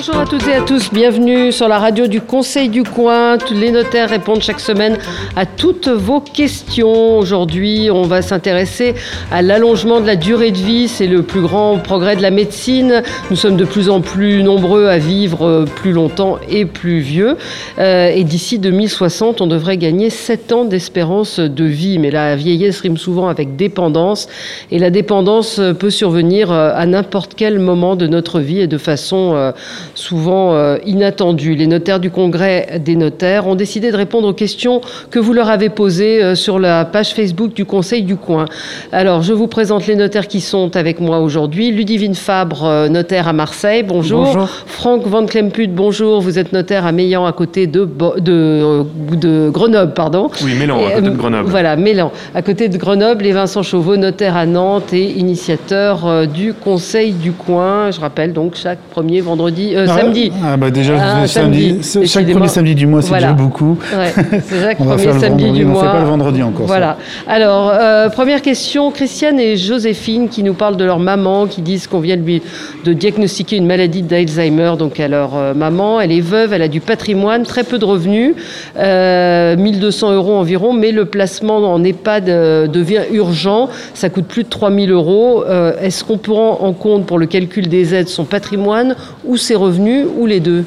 Bonjour 0.00 0.16
à 0.16 0.24
toutes 0.24 0.48
et 0.48 0.54
à 0.54 0.62
tous, 0.62 0.90
bienvenue 0.90 1.52
sur 1.52 1.68
la 1.68 1.78
radio 1.78 2.06
du 2.06 2.22
Conseil 2.22 2.70
du 2.70 2.84
Coin. 2.84 3.36
Les 3.52 3.70
notaires 3.70 4.08
répondent 4.08 4.40
chaque 4.40 4.58
semaine 4.58 4.96
à 5.36 5.44
toutes 5.44 5.88
vos 5.88 6.22
questions. 6.22 7.18
Aujourd'hui, 7.18 7.90
on 7.92 8.04
va 8.04 8.22
s'intéresser 8.22 8.94
à 9.30 9.42
l'allongement 9.42 10.00
de 10.00 10.06
la 10.06 10.16
durée 10.16 10.52
de 10.52 10.56
vie. 10.56 10.88
C'est 10.88 11.06
le 11.06 11.22
plus 11.22 11.42
grand 11.42 11.76
progrès 11.76 12.16
de 12.16 12.22
la 12.22 12.30
médecine. 12.30 13.02
Nous 13.28 13.36
sommes 13.36 13.58
de 13.58 13.66
plus 13.66 13.90
en 13.90 14.00
plus 14.00 14.42
nombreux 14.42 14.86
à 14.86 14.96
vivre 14.96 15.66
plus 15.76 15.92
longtemps 15.92 16.38
et 16.48 16.64
plus 16.64 17.00
vieux. 17.00 17.36
Euh, 17.78 18.08
et 18.08 18.24
d'ici 18.24 18.58
2060, 18.58 19.42
on 19.42 19.46
devrait 19.46 19.76
gagner 19.76 20.08
7 20.08 20.52
ans 20.52 20.64
d'espérance 20.64 21.40
de 21.40 21.64
vie. 21.64 21.98
Mais 21.98 22.10
la 22.10 22.36
vieillesse 22.36 22.80
rime 22.80 22.96
souvent 22.96 23.28
avec 23.28 23.54
dépendance. 23.54 24.28
Et 24.70 24.78
la 24.78 24.88
dépendance 24.88 25.60
peut 25.78 25.90
survenir 25.90 26.50
à 26.50 26.86
n'importe 26.86 27.34
quel 27.36 27.58
moment 27.58 27.96
de 27.96 28.06
notre 28.06 28.40
vie 28.40 28.60
et 28.60 28.66
de 28.66 28.78
façon 28.78 29.34
euh, 29.34 29.52
souvent 30.00 30.54
euh, 30.54 30.78
inattendus. 30.86 31.54
Les 31.54 31.66
notaires 31.66 32.00
du 32.00 32.10
Congrès 32.10 32.80
des 32.84 32.96
notaires 32.96 33.46
ont 33.46 33.54
décidé 33.54 33.90
de 33.92 33.96
répondre 33.96 34.26
aux 34.28 34.32
questions 34.32 34.80
que 35.10 35.18
vous 35.18 35.32
leur 35.32 35.48
avez 35.50 35.68
posées 35.68 36.22
euh, 36.22 36.34
sur 36.34 36.58
la 36.58 36.84
page 36.84 37.12
Facebook 37.14 37.52
du 37.52 37.64
Conseil 37.64 38.02
du 38.02 38.16
Coin. 38.16 38.46
Alors, 38.92 39.22
je 39.22 39.32
vous 39.32 39.46
présente 39.46 39.86
les 39.86 39.96
notaires 39.96 40.26
qui 40.26 40.40
sont 40.40 40.76
avec 40.76 41.00
moi 41.00 41.20
aujourd'hui. 41.20 41.70
Ludivine 41.70 42.14
Fabre, 42.14 42.64
euh, 42.64 42.88
notaire 42.88 43.28
à 43.28 43.32
Marseille, 43.32 43.82
bonjour. 43.82 44.24
Bonjour. 44.24 44.48
Franck 44.66 45.06
Van 45.06 45.26
Klemput, 45.26 45.68
bonjour. 45.68 46.20
Vous 46.20 46.38
êtes 46.38 46.52
notaire 46.52 46.86
à 46.86 46.92
Meillan, 46.92 47.26
à 47.26 47.32
côté 47.32 47.66
de, 47.66 47.84
Bo- 47.84 48.18
de, 48.18 48.84
de 49.16 49.50
Grenoble, 49.50 49.92
pardon. 49.94 50.30
Oui, 50.42 50.54
Mélan, 50.58 50.78
à 50.78 50.90
côté 50.92 51.02
de 51.02 51.08
euh, 51.08 51.14
Grenoble. 51.16 51.48
Voilà, 51.50 51.76
Mélan, 51.76 52.10
à 52.34 52.42
côté 52.42 52.68
de 52.68 52.78
Grenoble, 52.78 53.26
et 53.26 53.32
Vincent 53.32 53.62
Chauveau, 53.62 53.96
notaire 53.96 54.36
à 54.36 54.46
Nantes 54.46 54.92
et 54.92 55.04
initiateur 55.10 56.06
euh, 56.06 56.26
du 56.26 56.54
Conseil 56.54 57.12
du 57.12 57.32
Coin. 57.32 57.90
Je 57.90 58.00
rappelle 58.00 58.32
donc 58.32 58.54
chaque 58.54 58.78
premier 58.90 59.20
vendredi, 59.20 59.74
euh, 59.74 59.86
samedi. 59.98 60.32
Ah 60.44 60.56
bah 60.56 60.70
déjà, 60.70 61.26
samedi. 61.26 61.78
chaque 62.06 62.30
premier 62.30 62.48
samedi 62.48 62.74
du 62.74 62.86
mois, 62.86 63.02
c'est 63.02 63.08
Voilà. 63.08 63.32
déjà 63.32 63.42
beaucoup. 63.42 63.78
Ouais, 63.96 64.12
c'est 64.46 64.60
chaque 64.62 64.80
On 64.80 64.84
va 64.84 64.94
premier 64.94 65.04
faire 65.04 65.14
le 65.14 65.20
samedi 65.20 65.44
vendredi, 65.44 65.60
du 65.60 65.64
on 65.66 65.68
mois. 65.70 65.82
fait 65.84 65.88
pas 65.90 66.00
le 66.00 66.06
vendredi 66.06 66.42
encore, 66.42 66.60
ça. 66.66 66.66
Voilà. 66.66 66.96
Alors, 67.28 67.70
euh, 67.74 68.08
première 68.08 68.42
question, 68.42 68.90
Christiane 68.90 69.38
et 69.40 69.56
Joséphine 69.56 70.28
qui 70.28 70.42
nous 70.42 70.54
parlent 70.54 70.76
de 70.76 70.84
leur 70.84 70.98
maman, 70.98 71.46
qui 71.46 71.62
disent 71.62 71.86
qu'on 71.86 72.00
vient 72.00 72.16
de 72.16 72.22
lui 72.22 72.42
de 72.84 72.92
diagnostiquer 72.92 73.56
une 73.56 73.66
maladie 73.66 74.02
d'Alzheimer 74.02 74.72
donc 74.78 75.00
à 75.00 75.08
leur 75.08 75.36
euh, 75.36 75.54
maman. 75.54 76.00
Elle 76.00 76.12
est 76.12 76.20
veuve, 76.20 76.52
elle 76.52 76.62
a 76.62 76.68
du 76.68 76.80
patrimoine, 76.80 77.42
très 77.44 77.64
peu 77.64 77.78
de 77.78 77.84
revenus, 77.84 78.34
euh, 78.78 79.56
1200 79.56 80.12
euros 80.12 80.34
environ, 80.36 80.72
mais 80.72 80.92
le 80.92 81.04
placement 81.04 81.56
en 81.58 81.82
EHPAD 81.84 82.28
euh, 82.28 82.66
devient 82.66 83.02
urgent. 83.12 83.68
Ça 83.94 84.08
coûte 84.10 84.26
plus 84.26 84.44
de 84.44 84.48
3000 84.48 84.90
euros. 84.90 85.44
Euh, 85.46 85.72
Est-ce 85.80 86.04
qu'on 86.04 86.18
prend 86.18 86.58
en 86.62 86.72
compte 86.72 87.06
pour 87.06 87.18
le 87.18 87.26
calcul 87.26 87.68
des 87.68 87.94
aides 87.94 88.08
son 88.08 88.24
patrimoine 88.24 88.94
ou 89.24 89.36
ses 89.36 89.54
revenus 89.54 89.79
ou 89.88 90.26
les 90.26 90.40
deux? 90.40 90.64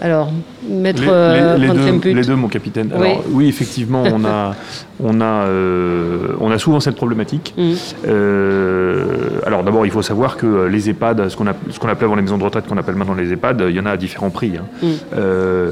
Alors, 0.00 0.28
maître 0.68 1.02
Les, 1.02 1.08
euh, 1.10 1.56
les- 1.58 1.68
deux, 1.68 1.90
Kemput. 1.90 2.14
les 2.14 2.22
deux, 2.22 2.36
mon 2.36 2.48
capitaine. 2.48 2.90
Oui. 2.96 3.06
Alors, 3.06 3.24
oui, 3.30 3.48
effectivement, 3.48 4.02
on 4.06 4.24
a, 4.24 4.54
on, 5.02 5.20
a, 5.20 5.24
euh, 5.46 6.28
on 6.40 6.50
a 6.50 6.58
souvent 6.58 6.80
cette 6.80 6.96
problématique. 6.96 7.54
Mm. 7.56 7.72
Euh, 8.06 9.04
alors 9.46 9.62
d'abord, 9.64 9.84
il 9.86 9.92
faut 9.92 10.02
savoir 10.02 10.36
que 10.36 10.66
les 10.66 10.88
EHPAD, 10.90 11.28
ce 11.28 11.36
qu'on 11.36 11.44
qu'on 11.44 11.88
appelait 11.88 12.04
avant 12.04 12.14
les 12.16 12.22
maisons 12.22 12.38
de 12.38 12.44
retraite, 12.44 12.66
qu'on 12.66 12.76
appelle 12.76 12.94
maintenant 12.94 13.14
les 13.14 13.32
EHPAD, 13.32 13.64
il 13.68 13.74
y 13.76 13.80
en 13.80 13.86
a 13.86 13.90
à 13.92 13.96
différents 13.96 14.30
prix. 14.30 14.52
hein. 14.56 14.64
Mm. 14.82 14.86
Euh, 15.16 15.70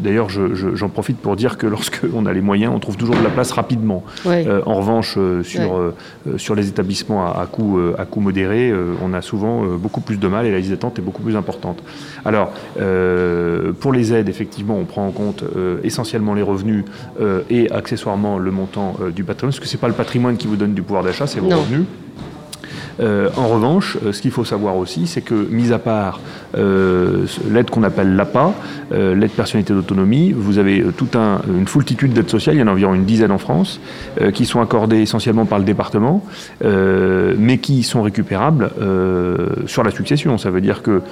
D'ailleurs, 0.00 0.30
je- 0.30 0.54
je- 0.54 0.74
j'en 0.76 0.88
profite 0.88 1.18
pour 1.18 1.36
dire 1.36 1.58
que 1.58 1.66
lorsque 1.66 2.00
on 2.14 2.24
a 2.24 2.32
les 2.32 2.40
moyens, 2.40 2.72
on 2.74 2.78
trouve 2.78 2.96
toujours 2.96 3.16
de 3.16 3.22
la 3.22 3.28
place 3.28 3.52
rapidement. 3.52 4.02
Ouais. 4.24 4.46
En 4.64 4.76
revanche, 4.76 5.18
sur, 5.42 5.72
Ouais. 5.72 6.38
sur 6.38 6.54
les 6.54 6.68
établissements 6.68 7.26
à, 7.26 7.42
à 7.42 7.44
coût, 7.46 7.78
à 7.98 8.06
coût 8.06 8.20
modéré, 8.20 8.72
on 9.04 9.12
a 9.12 9.20
souvent 9.20 9.62
beaucoup 9.76 10.00
plus 10.00 10.16
de 10.16 10.26
mal 10.26 10.46
et 10.46 10.50
la 10.52 10.56
liste 10.58 10.70
d'attente 10.70 10.98
est 10.98 11.02
beaucoup 11.02 11.20
plus 11.20 11.36
importante. 11.36 11.82
Alors, 12.24 12.50
euh, 12.80 13.49
pour 13.80 13.92
les 13.92 14.12
aides, 14.12 14.28
effectivement, 14.28 14.76
on 14.76 14.84
prend 14.84 15.06
en 15.06 15.10
compte 15.10 15.42
euh, 15.56 15.78
essentiellement 15.84 16.34
les 16.34 16.42
revenus 16.42 16.84
euh, 17.20 17.42
et 17.50 17.70
accessoirement 17.70 18.38
le 18.38 18.50
montant 18.50 18.96
euh, 19.00 19.10
du 19.10 19.24
patrimoine, 19.24 19.50
parce 19.52 19.60
que 19.60 19.66
ce 19.66 19.76
n'est 19.76 19.80
pas 19.80 19.88
le 19.88 19.94
patrimoine 19.94 20.36
qui 20.36 20.46
vous 20.46 20.56
donne 20.56 20.74
du 20.74 20.82
pouvoir 20.82 21.02
d'achat, 21.04 21.26
c'est 21.26 21.40
vos 21.40 21.48
Non. 21.48 21.60
revenus. 21.60 21.84
Euh, 23.00 23.28
en 23.36 23.48
revanche, 23.48 23.96
euh, 24.04 24.12
ce 24.12 24.20
qu'il 24.20 24.30
faut 24.30 24.44
savoir 24.44 24.76
aussi, 24.76 25.06
c'est 25.06 25.20
que, 25.20 25.34
mis 25.34 25.72
à 25.72 25.78
part 25.78 26.20
euh, 26.56 27.26
l'aide 27.50 27.70
qu'on 27.70 27.82
appelle 27.82 28.16
l'APA, 28.16 28.52
l'aide 28.92 29.30
personnalité 29.30 29.72
d'autonomie, 29.72 30.32
vous 30.32 30.58
avez 30.58 30.84
toute 30.96 31.14
un, 31.14 31.40
une 31.48 31.68
foultitude 31.68 32.12
d'aides 32.12 32.28
sociales, 32.28 32.56
il 32.56 32.58
y 32.58 32.62
en 32.62 32.66
a 32.66 32.72
environ 32.72 32.94
une 32.94 33.04
dizaine 33.04 33.30
en 33.30 33.38
France, 33.38 33.80
qui 34.34 34.46
sont 34.46 34.60
accordées 34.60 35.00
essentiellement 35.00 35.44
par 35.44 35.60
le 35.60 35.64
département, 35.64 36.24
mais 36.60 37.58
qui 37.58 37.84
sont 37.84 38.02
récupérables 38.02 38.70
sur 39.66 39.84
la 39.84 39.92
succession. 39.92 40.38
Ça 40.38 40.50
veut 40.50 40.60
dire 40.60 40.82
que 40.82 41.02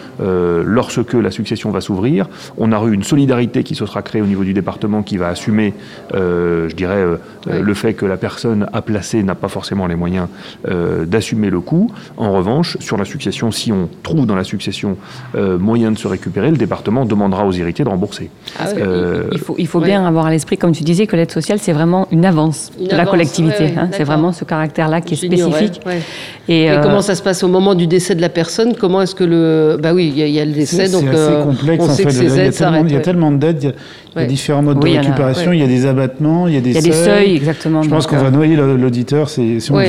lorsque 0.65 1.12
la 1.12 1.31
succession 1.31 1.70
va 1.70 1.81
s'ouvrir, 1.81 2.28
on 2.56 2.72
a 2.72 2.84
eu 2.84 2.93
une 2.93 3.05
solidarité 3.05 3.62
qui 3.62 3.76
se 3.76 3.87
sera 3.87 4.03
créée 4.03 4.22
au 4.22 4.26
niveau 4.26 4.44
du 4.44 4.55
département 4.55 5.03
qui 5.03 5.16
va 5.16 5.28
assumer, 5.28 5.75
euh, 6.15 6.69
je 6.69 6.75
dirais, 6.75 6.97
euh, 6.97 7.16
le 7.47 7.75
fait 7.75 7.94
que 7.94 8.06
la 8.06 8.16
personne 8.16 8.66
à 8.72 8.82
placer 8.82 9.22
n'a 9.22 9.34
pas 9.34 9.49
forcément 9.49 9.87
les 9.87 9.94
moyens 9.97 10.28
euh, 10.69 11.05
d'assumer 11.05 11.50
le 11.50 11.60
coût. 11.60 11.77
En 12.16 12.32
revanche, 12.32 12.76
sur 12.80 12.96
la 12.96 13.04
succession, 13.04 13.50
si 13.50 13.72
on 13.72 13.88
trouve 14.02 14.26
dans 14.26 14.34
la 14.36 14.44
succession 14.44 14.96
euh, 15.34 15.58
moyen 15.58 15.90
de 15.92 15.98
se 15.98 16.08
récupérer, 16.08 16.50
le 16.50 16.56
département 16.56 17.04
demandera 17.04 17.46
aux 17.46 17.52
héritiers 17.52 17.84
de 17.84 17.90
rembourser. 17.90 18.30
Ah. 18.58 18.66
Euh, 18.76 19.24
Il 19.32 19.38
faut, 19.38 19.54
il 19.58 19.66
faut 19.66 19.78
Ouais. 19.80 19.86
bien 19.86 20.06
avoir 20.06 20.26
à 20.26 20.30
l'esprit, 20.30 20.56
comme 20.58 20.72
tu 20.72 20.82
disais, 20.84 21.06
que 21.06 21.16
l'aide 21.16 21.30
sociale, 21.30 21.58
c'est 21.60 21.72
vraiment 21.72 22.08
une 22.10 22.24
avance 22.24 22.70
Une 22.80 22.88
de 22.88 22.96
la 22.96 23.06
collectivité. 23.06 23.64
ouais, 23.64 23.74
hein. 23.78 23.88
c'est 23.92 24.04
vraiment 24.04 24.32
ce 24.32 24.44
caractère-là 24.44 25.00
qui 25.00 25.14
est 25.14 25.16
spécifique. 25.16 25.80
ouais. 25.86 26.00
Et, 26.48 26.64
Et 26.64 26.70
euh, 26.70 26.80
comment 26.82 27.02
ça 27.02 27.14
se 27.14 27.22
passe 27.22 27.42
au 27.42 27.48
moment 27.48 27.74
du 27.74 27.86
décès 27.86 28.14
de 28.14 28.20
la 28.20 28.28
personne? 28.30 28.74
Comment 28.78 29.02
est-ce 29.02 29.14
que 29.14 29.24
le. 29.24 29.78
Bah 29.80 29.92
oui, 29.94 30.08
il 30.12 30.18
y, 30.18 30.22
a- 30.22 30.26
il 30.26 30.32
y 30.34 30.40
a 30.40 30.44
le 30.44 30.52
décès, 30.52 30.86
c'est 30.86 30.92
donc 30.92 31.02
c'est 31.04 31.08
assez 31.18 31.32
euh, 31.32 31.42
complexe 31.44 31.84
on 31.86 31.90
en 31.90 31.94
fait. 31.94 32.04
que 32.04 32.08
Il 32.10 32.14
y 32.14 32.18
a 32.18 32.20
ces 32.20 32.24
aides 32.26 32.32
tellement- 32.34 32.52
s'arrêtent. 32.52 32.84
il 32.86 32.90
y 32.90 32.94
a 32.94 32.96
ouais. 32.98 33.02
tellement 33.02 33.30
d'aides, 33.32 33.58
il 33.62 33.66
y 33.66 33.68
a- 33.68 33.72
il 33.72 34.14
y 34.14 34.18
a 34.18 34.22
Ouais. 34.22 34.26
différents 34.26 34.62
modes 34.62 34.78
Oui, 34.82 34.90
il 34.90 34.94
y 34.94 34.96
de 34.96 35.02
récupération, 35.04 35.50
ouais. 35.50 35.58
il 35.58 35.60
y 35.60 35.64
a 35.64 35.66
des 35.68 35.86
abattements, 35.86 36.48
il 36.48 36.54
y 36.54 36.56
a 36.56 36.60
des 36.60 36.70
il 36.70 36.74
y 36.74 36.78
a 36.78 36.80
des 36.82 36.92
seuils. 36.92 37.04
seuils, 37.04 37.36
exactement. 37.36 37.82
Je 37.82 37.90
pense 37.90 38.06
qu'on 38.06 38.16
euh, 38.16 38.20
va 38.22 38.30
noyer 38.30 38.56
l'auditeur 38.56 39.28
si, 39.28 39.58
on 39.70 39.74
veut. 39.76 39.82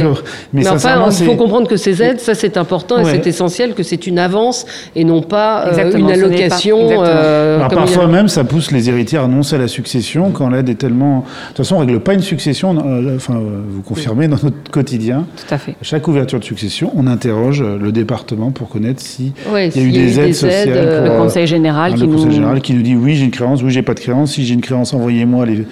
Mais, 0.54 0.62
Mais, 0.64 0.68
enfin, 0.70 1.06
il 1.10 1.26
faut 1.26 1.36
comprendre 1.36 1.68
que 1.68 1.78
ces 1.80 2.04
aides, 2.04 2.20
ça 2.20 2.36
c'est 2.36 2.56
important 2.58 3.00
et 3.00 3.06
c'est 3.06 3.26
essentiel 3.26 3.74
que 3.74 3.82
c'est 3.82 4.06
une 4.06 4.20
avance 4.20 4.66
et 4.96 5.04
non 5.04 5.22
pas 5.24 5.66
euh, 5.68 5.92
une 5.98 6.06
pas- 6.08 6.14
allocation. 6.14 6.78
exactement. 6.84 7.04
euh, 7.06 7.56
Alors 7.58 7.66
a- 7.72 7.76
parfois 7.76 8.06
même, 8.08 8.28
ça 8.28 8.44
pousse 8.44 8.72
les 8.72 8.90
héritiers 8.90 9.18
à 9.18 9.24
renoncer 9.24 9.56
à 9.56 9.60
la 9.60 9.68
succession 9.68 10.30
quand 10.32 10.50
l'aide 10.50 10.70
est 10.70 10.76
tellement. 10.76 11.20
De 11.20 11.24
toute 11.48 11.58
façon, 11.58 11.78
on 11.78 11.80
règle 11.80 12.00
pas 12.00 12.14
une 12.14 12.22
succession. 12.22 12.76
euh, 12.86 13.16
enfin, 13.16 13.36
euh, 13.36 13.62
vous 13.68 13.82
confirmez 13.82 14.28
dans 14.28 14.38
notre 14.44 14.70
quotidien. 14.72 15.26
Tout 15.48 15.54
à 15.54 15.58
fait. 15.58 15.72
À 15.72 15.84
chaque 15.84 16.08
ouverture 16.08 16.40
de 16.40 16.44
succession, 16.44 16.92
on 16.96 17.08
interroge 17.08 17.64
le 17.64 17.92
département 17.92 18.52
pour 18.52 18.70
connaître 18.70 19.02
si 19.02 19.34
Ouais, 19.52 19.70
il 19.70 19.82
y 19.82 19.86
a 19.86 19.88
eu 19.88 19.92
des 19.92 20.20
aides 20.20 20.36
sociales 20.36 20.68
euh, 20.70 21.06
pour, 21.08 21.16
Le 21.18 21.22
conseil 21.24 21.48
général 21.48 21.94
hein, 21.94 21.96
qui 21.96 22.02
le 22.02 22.08
conseil 22.08 22.26
nous. 22.26 22.32
général 22.34 22.62
qui 22.62 22.74
nous 22.74 22.82
dit 22.82 22.96
oui, 22.96 23.16
j'ai 23.16 23.26
une 23.26 23.32
créance, 23.32 23.64
oui, 23.64 23.72
j'ai 23.72 23.82
pas 23.82 23.94
de 23.94 24.00
créance. 24.00 24.34
Si 24.34 24.46
j'ai 24.46 24.54
une 24.54 24.62
créance, 24.62 24.94
envoyez-moi 24.94 25.46
les, 25.46 25.66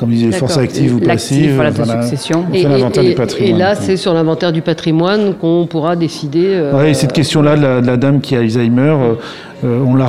comme 0.00 0.10
disait, 0.10 0.32
forces 0.32 0.52
D'accord. 0.56 0.64
actives 0.64 0.94
ou 0.94 0.98
L'actif, 1.00 1.08
passives. 1.36 1.54
voilà, 1.54 1.70
voilà. 1.70 2.02
succession. 2.02 2.46
On 2.50 2.54
Et, 2.54 2.62
fait 2.62 2.68
l'inventaire 2.68 3.04
du 3.04 3.14
patrimoine. 3.14 3.54
et 3.54 3.58
là, 3.58 3.74
c'est 3.74 3.96
sur 3.98 4.14
l'inventaire 4.14 4.50
du 4.52 4.62
patrimoine 4.62 5.34
qu'on 5.34 5.66
pourra 5.68 5.94
décider. 5.94 6.46
euh, 6.46 6.72
Ouais, 6.76 6.90
et 6.90 6.94
cette 6.94 7.12
question-là 7.12 7.56
de 7.56 7.62
la, 7.62 7.80
de 7.82 7.86
la 7.86 7.96
dame 7.98 8.20
qui 8.22 8.34
a 8.34 8.38
Alzheimer, 8.38 8.96
euh, 9.62 9.84
on 9.86 9.94
l'a 9.94 10.06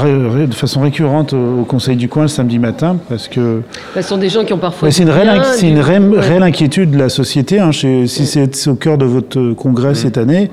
de 0.48 0.54
façon 0.54 0.80
récurrente 0.80 1.34
au, 1.34 1.66
Conseil 1.68 1.98
du 1.98 2.08
coin 2.08 2.24
le 2.24 2.28
samedi 2.30 2.58
matin 2.58 2.96
parce 3.10 3.28
que 3.28 3.62
Ce 3.96 4.02
sont 4.02 4.18
des 4.18 4.30
gens 4.30 4.46
qui 4.46 4.54
ont 4.54 4.58
parfois. 4.58 4.88
Ouais, 4.88 4.92
c'est 4.94 5.04
une, 5.04 5.10
réelle, 5.10 5.42
du- 5.60 5.68
une 5.68 5.80
réelle, 5.80 6.04
ouais. 6.10 6.20
réelle 6.22 6.44
inquiétude 6.44 6.92
de 6.92 6.98
la 6.98 7.10
société. 7.10 7.60
hein, 7.60 7.72
chez- 7.72 8.08
si 8.08 8.26
c'est 8.26 8.56
c'est 8.56 8.70
au 8.70 8.76
cœur 8.76 8.98
de 8.98 9.04
votre 9.06 9.54
congrès 9.54 9.94
cette 9.94 10.18
année, 10.18 10.50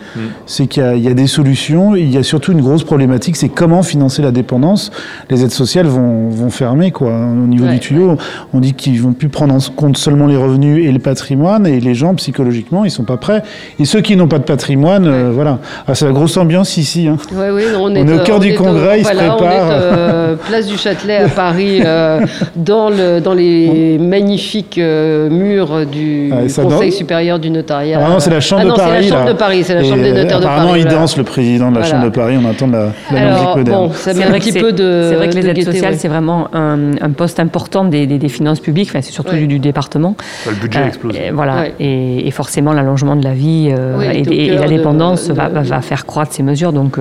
c'est 0.46 0.66
qu'il 0.66 0.82
y, 0.82 0.86
a- 0.86 0.94
il 0.96 1.02
y 1.02 1.08
a 1.08 1.14
des 1.14 1.28
solutions. 1.28 1.94
Il 1.94 2.10
y 2.12 2.16
a 2.18 2.22
surtout 2.24 2.50
une 2.52 2.60
grosse 2.60 2.82
problématique, 2.84 3.36
c'est 3.36 3.48
comment 3.48 3.82
financer 3.84 4.20
la 4.22 4.32
dépendance. 4.32 4.90
Les 5.30 5.44
aides 5.44 5.50
sociales 5.52 5.86
vont, 5.86 6.28
vont 6.28 6.50
fermer 6.50 6.90
quoi. 6.90 7.12
hein, 7.12 7.32
Au 7.44 7.46
niveau 7.46 7.66
Ouais, 7.66 7.74
du 7.74 7.78
tuyau, 7.80 8.16
on 8.52 8.58
dit 8.60 8.74
qu'ils 8.74 9.00
vont 9.00 9.12
plus 9.12 9.27
prendre 9.28 9.54
en 9.54 9.58
compte 9.74 9.96
seulement 9.96 10.26
les 10.26 10.36
revenus 10.36 10.86
et 10.86 10.92
le 10.92 10.98
patrimoine, 10.98 11.66
et 11.66 11.80
les 11.80 11.94
gens 11.94 12.14
psychologiquement, 12.14 12.84
ils 12.84 12.90
sont 12.90 13.04
pas 13.04 13.16
prêts. 13.16 13.42
Et 13.78 13.84
ceux 13.84 14.00
qui 14.00 14.16
n'ont 14.16 14.28
pas 14.28 14.38
de 14.38 14.44
patrimoine, 14.44 15.06
euh, 15.06 15.30
voilà. 15.32 15.58
Ah, 15.86 15.94
c'est 15.94 16.04
la 16.06 16.12
grosse 16.12 16.36
ambiance 16.36 16.76
ici. 16.76 17.08
hein. 17.08 17.16
Ouais, 17.34 17.50
oui, 17.50 17.62
non, 17.72 17.80
on, 17.84 17.92
On 17.92 17.94
est, 17.94 18.12
au 18.20 18.22
cœur 18.24 18.40
du 18.40 18.54
congrès, 18.54 19.00
il 19.00 19.06
se 19.06 19.12
voilà, 19.12 19.34
On 19.34 19.36
prépare. 19.36 19.70
est 19.70 19.74
euh, 19.74 20.36
place 20.36 20.66
du 20.66 20.76
Châtelet 20.76 21.16
à 21.16 21.28
Paris, 21.28 21.80
euh, 21.84 22.20
dans, 22.56 22.90
le, 22.90 23.20
dans 23.20 23.34
les 23.34 23.98
magnifiques 23.98 24.78
euh, 24.78 25.28
murs 25.30 25.86
du 25.86 26.30
Ah, 26.32 26.40
Conseil 26.42 26.68
donne- 26.68 26.90
supérieur 26.90 27.38
du 27.38 27.50
notariat. 27.50 28.00
Ah 28.04 28.08
non, 28.10 28.20
c'est 28.20 28.30
la 28.30 28.40
chambre 28.40 28.62
Ah 28.66 28.70
de 28.70 28.76
Paris. 28.76 28.90
c'est 29.04 29.10
la 29.10 29.16
chambre 29.16 29.24
là. 29.26 29.32
de 29.32 29.38
Paris, 29.38 29.62
c'est 29.64 29.74
la 29.74 29.80
Et, 29.82 29.84
chambre 29.88 30.02
des 30.02 30.12
notaires 30.12 30.40
de 30.40 30.44
Paris. 30.44 30.54
Apparemment, 30.56 30.74
il 30.76 30.84
danse 30.86 31.16
le 31.16 31.24
président 31.24 31.70
de 31.70 31.76
la 31.76 31.80
Voilà. 31.80 31.94
chambre 31.96 32.04
de 32.04 32.14
Paris. 32.14 32.36
On 32.42 32.48
entend 32.48 32.66
la, 32.66 32.78
la 32.78 32.84
musique 33.30 33.38
Alors, 33.40 33.56
moderne. 33.58 33.76
bon, 33.88 33.92
ça 33.92 34.12
met 34.12 34.20
C'est 34.20 34.24
un 34.26 34.28
vrai 34.30 34.38
petit 34.40 34.52
que 34.52 34.60
peu 34.60 34.72
de. 34.72 35.06
C'est 35.10 35.16
vrai 35.16 35.28
que 35.28 35.34
les 35.34 35.42
de 35.42 35.48
aides 35.48 35.64
sociales, 35.64 35.94
c'est 35.96 36.08
vraiment 36.08 36.48
un, 36.52 37.10
poste 37.16 37.40
important 37.40 37.84
des, 37.84 38.28
finances 38.28 38.60
publiques. 38.60 38.88
Enfin, 38.90 39.00
surtout 39.22 39.36
du, 39.36 39.46
du, 39.46 39.58
département. 39.58 40.16
le 40.46 40.54
budget 40.54 40.86
explose. 40.86 41.16
voilà, 41.32 41.66
et, 41.78 42.30
forcément 42.30 42.72
l'allongement 42.72 43.16
de 43.16 43.24
la 43.24 43.34
vie 43.34 43.68
et, 43.68 44.50
la 44.50 44.68
dépendance 44.68 45.30
va, 45.30 45.48
va, 45.48 45.80
faire 45.80 46.06
croître 46.06 46.32
ces 46.32 46.42
mesures. 46.42 46.72
Donc 46.72 46.98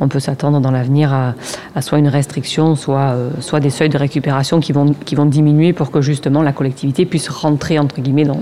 on 0.00 0.08
peut 0.08 0.20
s'attendre 0.20 0.60
dans 0.60 0.70
l'avenir 0.70 1.12
à, 1.12 1.34
à, 1.74 1.82
soit 1.82 1.98
une 1.98 2.08
restriction, 2.08 2.76
soit, 2.76 3.14
soit 3.40 3.60
des 3.60 3.70
seuils 3.70 3.88
de 3.88 3.98
récupération 3.98 4.60
qui 4.60 4.72
vont, 4.72 4.94
qui 5.04 5.14
vont 5.14 5.26
diminuer 5.26 5.72
pour 5.72 5.90
que 5.90 6.00
justement 6.00 6.42
la 6.42 6.52
collectivité 6.52 7.04
puisse 7.04 7.28
rentrer 7.28 7.78
entre 7.78 8.00
guillemets 8.00 8.24
dans, 8.24 8.40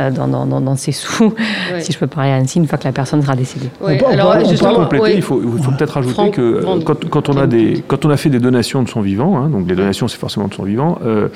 euh, 0.00 0.10
dans, 0.10 0.26
dans, 0.26 0.60
dans, 0.60 0.76
ses 0.76 0.90
sous, 0.90 1.34
si 1.78 1.92
je 1.92 1.98
peux 1.98 2.08
parler 2.08 2.30
ainsi, 2.30 2.58
une 2.58 2.66
fois 2.66 2.78
que 2.78 2.84
la 2.84 2.92
personne 2.92 3.22
sera 3.22 3.36
décédée. 3.36 3.70
On 3.80 3.96
peut, 3.96 4.06
Alors, 4.10 4.36
compléter, 4.74 5.14
il 5.14 5.22
faut, 5.22 5.40
il 5.40 5.62
faut 5.62 5.70
peut-être 5.70 5.98
ajouter 5.98 6.30
que 6.30 6.40
euh, 6.40 6.80
quand, 6.84 7.08
quand, 7.08 7.28
on 7.28 7.36
a 7.36 7.46
des, 7.46 7.84
quand 7.86 8.04
on 8.04 8.10
a 8.10 8.16
fait 8.16 8.28
des 8.30 8.40
donations 8.40 8.82
de 8.82 8.88
son 8.88 9.00
vivant, 9.02 9.38
hein, 9.38 9.48
donc 9.48 9.68
les 9.68 9.76
donations 9.76 10.08
c'est 10.08 10.18
forcément 10.18 10.48
de 10.48 10.54
son 10.54 10.64
vivant, 10.64 10.98
euh, 11.04 11.28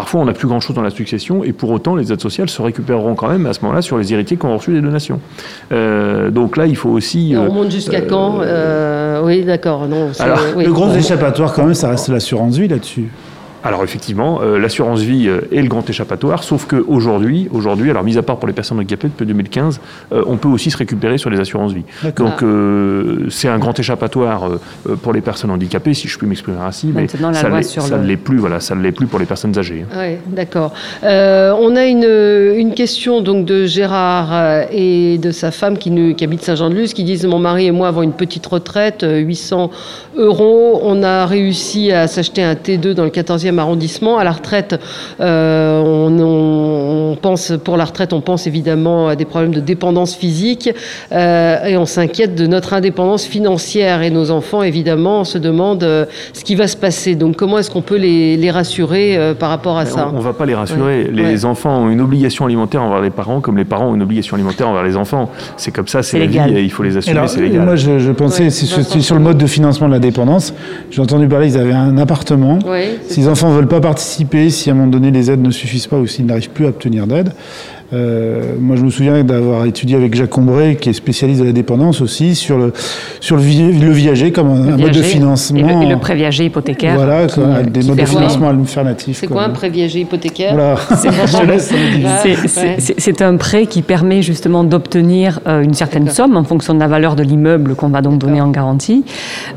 parfois 0.00 0.22
on 0.22 0.24
n'a 0.24 0.32
plus 0.32 0.48
grand-chose 0.48 0.74
dans 0.74 0.80
la 0.80 0.88
succession 0.88 1.44
et 1.44 1.52
pour 1.52 1.68
autant 1.68 1.94
les 1.94 2.10
aides 2.10 2.22
sociales 2.22 2.48
se 2.48 2.62
récupéreront 2.62 3.14
quand 3.14 3.28
même 3.28 3.44
à 3.44 3.52
ce 3.52 3.60
moment-là 3.60 3.82
sur 3.82 3.98
les 3.98 4.14
héritiers 4.14 4.38
qui 4.38 4.46
ont 4.46 4.56
reçu 4.56 4.72
des 4.72 4.80
donations. 4.80 5.20
donc 5.70 6.56
là 6.56 6.64
il 6.64 6.74
faut 6.74 6.88
aussi... 6.88 7.34
on 7.36 7.52
monte 7.52 7.70
jusqu'à 7.70 8.00
quand 8.00 8.38
Oui 9.22 9.44
d'accord. 9.44 9.86
Le 9.86 10.72
gros 10.72 10.90
échappatoire 10.94 11.52
quand 11.52 11.66
même 11.66 11.74
ça 11.74 11.90
reste 11.90 12.08
l'assurance 12.08 12.56
vie 12.56 12.68
là-dessus. 12.68 13.10
Alors 13.62 13.84
effectivement, 13.84 14.40
euh, 14.42 14.58
l'assurance 14.58 15.00
vie 15.00 15.28
euh, 15.28 15.40
est 15.52 15.60
le 15.60 15.68
grand 15.68 15.88
échappatoire, 15.88 16.44
sauf 16.44 16.66
qu'aujourd'hui, 16.66 17.48
aujourd'hui, 17.52 17.90
alors 17.90 18.02
mis 18.02 18.16
à 18.16 18.22
part 18.22 18.38
pour 18.38 18.48
les 18.48 18.54
personnes 18.54 18.78
handicapées 18.78 19.08
depuis 19.08 19.26
2015, 19.26 19.80
euh, 20.12 20.24
on 20.26 20.38
peut 20.38 20.48
aussi 20.48 20.70
se 20.70 20.78
récupérer 20.78 21.18
sur 21.18 21.28
les 21.28 21.40
assurances 21.40 21.72
vie. 21.72 21.84
Donc 22.16 22.42
c'est 23.30 23.48
un 23.48 23.58
grand 23.58 23.78
échappatoire 23.78 24.48
pour 25.02 25.12
les 25.12 25.20
personnes 25.20 25.50
handicapées, 25.50 25.94
si 25.94 26.08
je 26.08 26.16
puis 26.16 26.26
m'exprimer 26.26 26.58
ainsi, 26.58 26.92
mais 26.94 27.06
ça 27.08 27.18
ne 27.18 28.06
l'est 28.06 28.16
plus, 28.16 28.38
voilà, 28.38 28.60
ça 28.60 28.74
ne 28.74 28.82
l'est 28.82 28.92
plus 28.92 29.06
pour 29.06 29.18
les 29.18 29.26
personnes 29.26 29.56
âgées. 29.58 29.84
Hein. 29.90 29.96
Oui, 29.98 30.16
d'accord. 30.34 30.72
on 31.02 31.76
a 31.76 31.84
une, 31.84 32.08
une, 32.56 32.74
question 32.74 33.20
donc 33.20 33.44
de 33.44 33.66
Gérard 33.66 34.68
et 34.72 35.18
de 35.18 35.30
sa 35.32 35.50
femme 35.50 35.76
qui, 35.76 35.90
nous, 35.90 36.14
qui 36.14 36.24
habite 36.24 36.42
Saint-Jean-de-Luz, 36.42 36.94
qui 36.94 37.04
disent 37.04 37.26
mon 37.26 37.38
mari 37.38 37.66
et 37.66 37.72
moi 37.72 37.88
avons 37.88 38.02
une 38.02 38.12
petite 38.12 38.46
retraite, 38.46 39.04
800 39.08 39.70
euros, 40.16 40.80
on 40.82 41.02
a 41.02 41.26
réussi 41.26 41.92
à 41.92 42.06
s'acheter 42.06 42.42
un 42.42 42.54
T2 42.54 42.92
dans 42.92 43.04
le 43.04 43.10
14e 43.10 43.49
arrondissement. 43.58 44.18
À 44.18 44.24
la 44.24 44.32
retraite, 44.32 44.80
euh, 45.20 45.80
on, 45.82 47.16
pense 47.20 47.52
pour 47.64 47.76
la 47.76 47.84
retraite, 47.84 48.12
on 48.12 48.20
pense 48.20 48.46
évidemment 48.46 49.08
à 49.08 49.16
des 49.16 49.24
problèmes 49.24 49.54
de 49.54 49.60
dépendance 49.60 50.14
physique 50.14 50.70
euh, 51.12 51.64
et 51.64 51.76
on 51.76 51.86
s'inquiète 51.86 52.34
de 52.34 52.46
notre 52.46 52.74
indépendance 52.74 53.24
financière. 53.24 54.02
Et 54.02 54.10
nos 54.10 54.30
enfants, 54.30 54.62
évidemment, 54.62 55.24
se 55.24 55.38
demandent 55.38 55.84
euh, 55.84 56.06
ce 56.32 56.44
qui 56.44 56.54
va 56.54 56.66
se 56.66 56.76
passer. 56.76 57.14
Donc, 57.14 57.36
comment 57.36 57.58
est-ce 57.58 57.70
qu'on 57.70 57.82
peut 57.82 57.96
les, 57.96 58.50
rassurer 58.50 59.34
par 59.38 59.48
rapport 59.48 59.78
à 59.78 59.86
ça 59.86 60.10
On 60.12 60.18
ne 60.18 60.22
va 60.22 60.32
pas 60.32 60.44
les 60.44 60.56
rassurer. 60.56 61.08
Les 61.12 61.44
enfants 61.44 61.84
ont 61.84 61.90
une 61.90 62.00
obligation 62.00 62.46
alimentaire 62.46 62.82
envers 62.82 63.00
les 63.00 63.10
parents, 63.10 63.40
comme 63.40 63.56
les 63.56 63.64
parents 63.64 63.90
ont 63.90 63.94
une 63.94 64.02
obligation 64.02 64.34
alimentaire 64.34 64.68
envers 64.68 64.82
les 64.82 64.96
enfants. 64.96 65.30
C'est 65.56 65.70
comme 65.70 65.86
ça, 65.86 66.02
c'est 66.02 66.18
la 66.18 66.26
vie, 66.26 66.38
et 66.56 66.62
il 66.62 66.70
faut 66.70 66.82
les 66.82 66.96
assurer. 66.96 67.28
C'est 67.28 67.40
légal. 67.40 67.64
Moi, 67.64 67.76
je, 67.76 68.10
pensais, 68.12 68.50
sur, 68.50 69.14
le 69.14 69.20
mode 69.20 69.38
de 69.38 69.46
financement 69.46 69.86
de 69.88 69.92
la 69.92 69.98
dépendance. 69.98 70.54
J'ai 70.90 71.00
entendu 71.00 71.28
parler, 71.28 71.54
ils 71.54 71.58
avaient 71.58 71.72
un 71.72 71.98
appartement. 71.98 72.58
S'ils 73.08 73.28
enfants 73.40 73.52
ne 73.52 73.56
veulent 73.56 73.68
pas 73.68 73.80
participer 73.80 74.50
si 74.50 74.68
à 74.68 74.74
un 74.74 74.76
moment 74.76 74.88
donné 74.88 75.10
les 75.10 75.30
aides 75.30 75.40
ne 75.40 75.50
suffisent 75.50 75.86
pas 75.86 75.96
ou 75.96 76.06
s'ils 76.06 76.26
n'arrivent 76.26 76.50
plus 76.50 76.66
à 76.66 76.68
obtenir 76.68 77.06
d'aide. 77.06 77.32
Euh, 77.92 78.54
moi, 78.58 78.76
je 78.76 78.82
me 78.82 78.90
souviens 78.90 79.24
d'avoir 79.24 79.66
étudié 79.66 79.96
avec 79.96 80.14
Jacques 80.14 80.30
Combré, 80.30 80.76
qui 80.80 80.90
est 80.90 80.92
spécialiste 80.92 81.40
de 81.40 81.46
la 81.46 81.52
dépendance 81.52 82.00
aussi, 82.00 82.34
sur 82.34 82.56
le, 82.58 82.72
sur 83.20 83.36
le, 83.36 83.42
le 83.42 83.90
viager 83.90 84.30
comme 84.30 84.48
un, 84.48 84.76
mode 84.76 84.92
de 84.92 85.02
financement. 85.02 85.82
Et 85.82 85.86
le, 85.86 85.98
préviager 85.98 86.44
hypothécaire. 86.44 86.94
Voilà, 86.94 87.26
avec 87.54 87.72
des 87.72 87.82
modes 87.82 87.98
de 87.98 88.04
financement 88.04 88.48
alternatifs. 88.48 89.18
C'est 89.20 89.26
quoi 89.26 89.42
un 89.42 89.50
préviager 89.50 90.00
hypothécaire 90.00 90.56
C'est 92.98 93.22
un 93.22 93.36
prêt 93.36 93.66
qui 93.66 93.82
permet 93.82 94.22
justement 94.22 94.64
d'obtenir 94.64 95.40
euh, 95.46 95.62
une 95.62 95.74
certaine 95.74 96.08
somme 96.08 96.36
en 96.36 96.44
fonction 96.44 96.74
de 96.74 96.80
la 96.80 96.86
valeur 96.86 97.16
de 97.16 97.22
l'immeuble 97.22 97.74
qu'on 97.74 97.88
va 97.88 98.02
donc 98.02 98.18
donner 98.18 98.40
en 98.40 98.50
garantie 98.50 99.04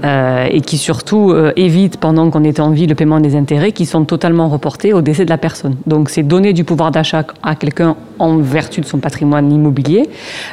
euh, 0.04 0.48
et 0.50 0.62
qui 0.62 0.78
surtout 0.78 1.34
évite, 1.56 1.98
pendant 1.98 2.30
qu'on 2.30 2.44
est 2.44 2.60
en 2.60 2.72
vie, 2.72 2.88
le 2.88 2.96
paiement 2.96 3.20
des 3.20 3.36
intérêts 3.36 3.72
qui 3.72 3.86
sont 3.86 4.06
totalement 4.06 4.50
reportés 4.50 4.94
au 4.94 5.02
décès 5.02 5.26
de 5.26 5.30
la 5.30 5.38
personne. 5.38 5.76
Donc, 5.86 6.10
c'est 6.10 6.24
donner 6.24 6.54
du 6.54 6.64
pouvoir 6.64 6.92
d'achat 6.92 7.26
à 7.44 7.56
quelqu'un 7.56 7.96
en 8.24 8.38
vertu 8.38 8.82
de 8.82 8.86
son 8.86 9.00
patrimoine 9.00 9.52
immobilier, 9.52 10.10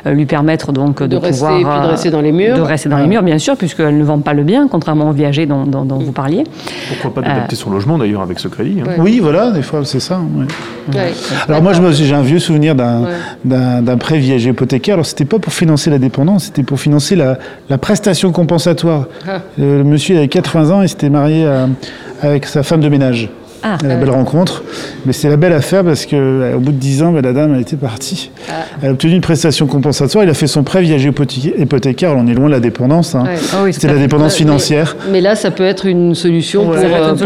euh, 0.07 0.13
lui 0.13 0.27
permettre 0.27 0.73
donc 0.73 1.03
de, 1.03 1.19
pouvoir 1.19 1.55
rester, 1.55 1.65
de 1.65 1.91
rester 1.91 2.11
dans 2.11 2.21
les 2.21 2.33
murs, 2.33 2.57
de 2.57 2.63
rester 2.63 2.89
dans 2.89 2.99
les 2.99 3.07
murs, 3.07 3.23
bien 3.23 3.39
sûr, 3.39 3.57
puisqu'elle 3.57 3.97
ne 3.97 4.05
vend 4.05 4.19
pas 4.19 4.35
le 4.35 4.43
bien, 4.43 4.69
contrairement 4.69 5.11
au 5.11 5.13
viager 5.13 5.47
dont, 5.47 5.65
dont, 5.65 5.99
vous 5.99 6.13
parliez. 6.13 6.45
Pourquoi 6.89 7.23
pas 7.23 7.29
d'adapter 7.29 7.57
son 7.57 7.71
logement 7.71 7.97
d'ailleurs 7.97 8.23
avec 8.23 8.39
ce 8.41 8.49
crédit 8.49 8.81
hein. 8.81 8.91
Oui, 8.99 9.21
voilà, 9.21 9.53
des 9.53 9.63
fois 9.63 9.85
c'est 9.85 10.01
ça. 10.01 10.21
Alors 11.49 11.63
moi, 11.63 11.73
j'ai 11.93 12.15
un 12.15 12.23
vieux 12.23 12.41
souvenir 12.41 12.75
d'un 12.75 13.97
prêt 13.99 14.19
viager 14.19 14.51
hypothécaire. 14.51 14.95
Alors 14.95 15.07
c'était 15.07 15.25
pas 15.25 15.39
pour 15.39 15.53
financer 15.53 15.91
la 15.91 15.99
dépendance, 15.99 16.45
c'était 16.45 16.65
pour 16.65 16.81
financer 16.81 17.15
la, 17.15 17.39
la 17.69 17.79
prestation 17.79 18.33
compensatoire. 18.33 19.07
Ah. 19.27 19.41
Euh, 19.59 19.79
le 19.79 19.85
monsieur 19.85 20.17
avait 20.17 20.29
80 20.29 20.71
ans 20.71 20.83
et 20.83 20.89
s'était 20.89 21.11
marié 21.11 21.47
avec 22.23 22.47
sa 22.47 22.63
femme 22.63 22.81
de 22.81 22.89
ménage. 22.89 23.31
Ah, 23.63 23.77
la 23.83 23.97
belle 23.97 24.11
rencontre. 24.11 24.63
Mais 25.07 25.13
c'est 25.13 25.29
la 25.29 25.37
belle 25.37 25.53
affaire 25.53 25.85
parce 25.85 26.07
qu'au 26.07 26.17
euh, 26.17 26.57
bout 26.57 26.73
de 26.73 26.77
10 26.77 27.03
ans, 27.03 27.13
bah, 27.13 27.21
la 27.23 27.33
dame, 27.33 27.55
elle 27.55 27.61
était 27.61 27.77
partie. 27.77 28.31
Ah. 28.49 28.65
Elle 28.83 28.89
a 28.89 28.93
obtenu 28.93 29.13
une 29.13 29.21
prestation 29.21 29.67
compensatoire. 29.67 30.25
Il 30.25 30.31
a 30.31 30.35
fait 30.35 30.47
son 30.47 30.63
prêt 30.63 30.81
viager 30.83 31.13
hypothécaire. 31.59 32.17
on 32.17 32.27
est 32.27 32.35
loin 32.35 32.47
de 32.47 32.53
la 32.53 32.61
dépendance. 32.61 33.15
Hein. 33.15 33.25
Ah 33.53 33.65
C'était 33.71 33.89
la 33.89 33.99
dépendance 33.99 34.35
financière. 34.37 34.97
Mais, 35.11 35.21
là, 35.21 35.37
ça 35.37 35.51
peut 35.51 35.65
être 35.65 35.87
une 35.87 36.15
solution 36.15 36.65
pour, 36.65 36.75
euh, 36.75 37.15
eux. 37.15 37.17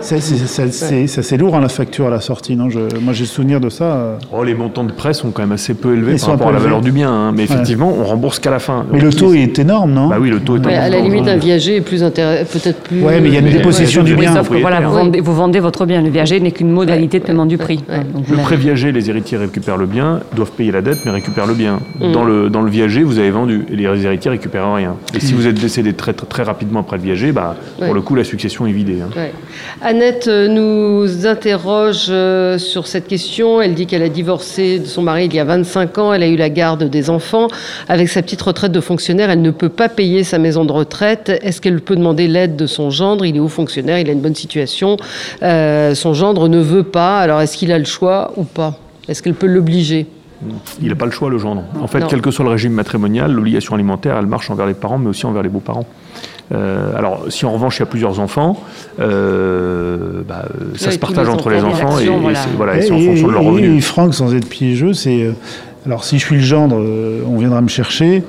Ça, 0.00 1.22
c'est 1.22 1.36
lourd, 1.36 1.56
hein, 1.56 1.60
la 1.60 1.68
facture 1.68 2.06
à 2.06 2.10
la 2.10 2.20
sortie. 2.20 2.56
Non? 2.56 2.68
Moi, 3.00 3.12
j'ai 3.12 3.24
le 3.24 3.28
souvenir 3.28 3.60
de 3.60 3.70
ça. 3.70 3.84
Euh. 3.84 4.16
Oh, 4.32 4.44
les 4.44 4.54
montants 4.54 4.84
de 4.84 4.92
prêt 4.92 5.14
sont 5.14 5.30
quand 5.30 5.42
même 5.42 5.52
assez 5.52 5.74
peu 5.74 5.94
élevés 5.94 6.16
par 6.16 6.30
rapport 6.30 6.48
à 6.48 6.52
la 6.52 6.58
valeur 6.58 6.80
du 6.82 6.92
bien. 6.92 7.10
Hein. 7.10 7.32
Mais 7.34 7.44
effectivement, 7.44 7.94
on 7.98 8.04
rembourse 8.04 8.38
qu'à 8.38 8.50
la 8.50 8.58
fin. 8.58 8.84
Mais 8.92 9.00
le 9.00 9.12
taux 9.12 9.32
est 9.34 9.58
énorme, 9.58 9.92
non? 9.92 10.08
Bah 10.08 10.18
oui, 10.20 10.30
le 10.30 10.40
taux 10.40 10.56
est 10.56 10.66
À 10.66 10.88
la 10.88 11.00
limite, 11.00 11.26
un 11.28 11.36
viager 11.36 11.76
est 11.76 11.80
plus 11.80 12.00
peut-être 12.00 12.80
plus. 12.80 13.02
Oui, 13.02 13.12
mais 13.22 13.28
il 13.28 13.34
y 13.34 13.36
a 13.36 13.40
une 13.40 13.50
dépossession 13.50 14.02
du 14.02 14.14
bien. 14.14 14.34
Vous 15.22 15.34
vendez 15.34 15.53
votre 15.60 15.86
bien. 15.86 16.02
Le 16.02 16.10
viager 16.10 16.40
n'est 16.40 16.52
qu'une 16.52 16.70
modalité 16.70 17.20
de 17.20 17.24
paiement 17.24 17.46
du 17.46 17.58
prix. 17.58 17.80
le 17.88 18.36
prêt 18.42 18.56
viager, 18.56 18.92
les 18.92 19.10
héritiers 19.10 19.38
récupèrent 19.38 19.76
le 19.76 19.86
bien, 19.86 20.20
doivent 20.34 20.52
payer 20.52 20.72
la 20.72 20.82
dette, 20.82 20.98
mais 21.04 21.10
récupèrent 21.10 21.46
le 21.46 21.54
bien. 21.54 21.80
Mm. 22.00 22.12
Dans, 22.12 22.24
le, 22.24 22.50
dans 22.50 22.62
le 22.62 22.70
viager, 22.70 23.02
vous 23.02 23.18
avez 23.18 23.30
vendu 23.30 23.64
et 23.70 23.76
les 23.76 23.84
héritiers 23.84 24.30
récupèrent 24.30 24.72
rien. 24.74 24.96
Et 25.14 25.20
si 25.20 25.32
mm. 25.32 25.36
vous 25.36 25.46
êtes 25.46 25.60
décédé 25.60 25.92
très, 25.92 26.12
très, 26.12 26.42
rapidement 26.42 26.80
après 26.80 26.96
le 26.96 27.02
viager, 27.02 27.32
bah, 27.32 27.56
pour 27.78 27.94
le 27.94 28.02
coup, 28.02 28.14
la 28.14 28.24
succession 28.24 28.66
est 28.66 28.72
vidée. 28.72 28.98
Hein. 29.00 29.10
Annette 29.82 30.28
euh, 30.28 30.48
nous 30.48 31.26
interroge 31.26 32.06
euh, 32.08 32.58
sur 32.58 32.86
cette 32.86 33.06
question. 33.06 33.60
Elle 33.60 33.74
dit 33.74 33.86
qu'elle 33.86 34.02
a 34.02 34.08
divorcé 34.08 34.78
de 34.78 34.86
son 34.86 35.02
mari 35.02 35.26
il 35.26 35.34
y 35.34 35.38
a 35.38 35.44
25 35.44 35.98
ans. 35.98 36.12
Elle 36.12 36.22
a 36.22 36.28
eu 36.28 36.36
la 36.36 36.50
garde 36.50 36.84
des 36.84 37.10
enfants. 37.10 37.48
Avec 37.88 38.08
sa 38.08 38.22
petite 38.22 38.42
retraite 38.42 38.72
de 38.72 38.80
fonctionnaire, 38.80 39.30
elle 39.30 39.42
ne 39.42 39.50
peut 39.50 39.68
pas 39.68 39.88
payer 39.88 40.24
sa 40.24 40.38
maison 40.38 40.64
de 40.64 40.72
retraite. 40.72 41.32
Est-ce 41.42 41.60
qu'elle 41.60 41.80
peut 41.80 41.96
demander 41.96 42.28
l'aide 42.28 42.56
de 42.56 42.66
son 42.66 42.90
gendre? 42.90 43.24
Il 43.24 43.36
est 43.36 43.40
haut 43.40 43.48
fonctionnaire, 43.48 43.98
il 43.98 44.08
a 44.08 44.12
une 44.12 44.20
bonne 44.20 44.34
situation. 44.34 44.96
Euh, 45.44 45.94
son 45.94 46.14
gendre 46.14 46.48
ne 46.48 46.58
veut 46.58 46.82
pas, 46.82 47.18
alors 47.20 47.40
est-ce 47.40 47.56
qu'il 47.56 47.70
a 47.70 47.78
le 47.78 47.84
choix 47.84 48.32
ou 48.36 48.44
pas? 48.44 48.78
Est-ce 49.08 49.22
qu'elle 49.22 49.34
peut 49.34 49.46
l'obliger? 49.46 50.06
Il 50.80 50.88
n'a 50.88 50.94
pas 50.94 51.04
le 51.04 51.10
choix, 51.10 51.30
le 51.30 51.38
gendre. 51.38 51.64
En 51.80 51.86
fait, 51.86 52.04
quel 52.08 52.20
que 52.20 52.30
soit 52.30 52.44
le 52.44 52.50
régime 52.50 52.72
matrimonial, 52.72 53.32
l'obligation 53.32 53.74
alimentaire, 53.74 54.16
elle 54.18 54.26
marche 54.26 54.50
envers 54.50 54.66
les 54.66 54.74
parents, 54.74 54.98
mais 54.98 55.08
aussi 55.08 55.26
envers 55.26 55.42
les 55.42 55.48
beaux-parents. 55.48 55.86
Euh, 56.52 56.96
alors, 56.96 57.24
si 57.30 57.46
en 57.46 57.52
revanche 57.52 57.78
il 57.78 57.80
y 57.80 57.82
a 57.84 57.86
plusieurs 57.86 58.20
enfants, 58.20 58.62
euh, 59.00 60.22
bah, 60.28 60.44
ça 60.76 60.90
se 60.90 60.98
partage 60.98 61.28
entre 61.28 61.48
les 61.48 61.62
enfants 61.62 61.98
et, 61.98 62.08
voilà. 62.56 62.82
c'est 62.82 62.90
en 62.90 62.98
fonction 62.98 63.28
de 63.28 63.32
leur 63.32 63.44
revenu. 63.44 63.76
Et 63.76 63.80
Franck, 63.80 64.14
sans 64.14 64.34
être 64.34 64.48
piégeux, 64.48 64.92
c'est 64.92 65.30
alors 65.86 66.04
si 66.04 66.18
je 66.18 66.24
suis 66.24 66.36
le 66.36 66.42
gendre, 66.42 66.76
on 67.26 67.38
viendra 67.38 67.60
me 67.60 67.68
chercher. 67.68 68.22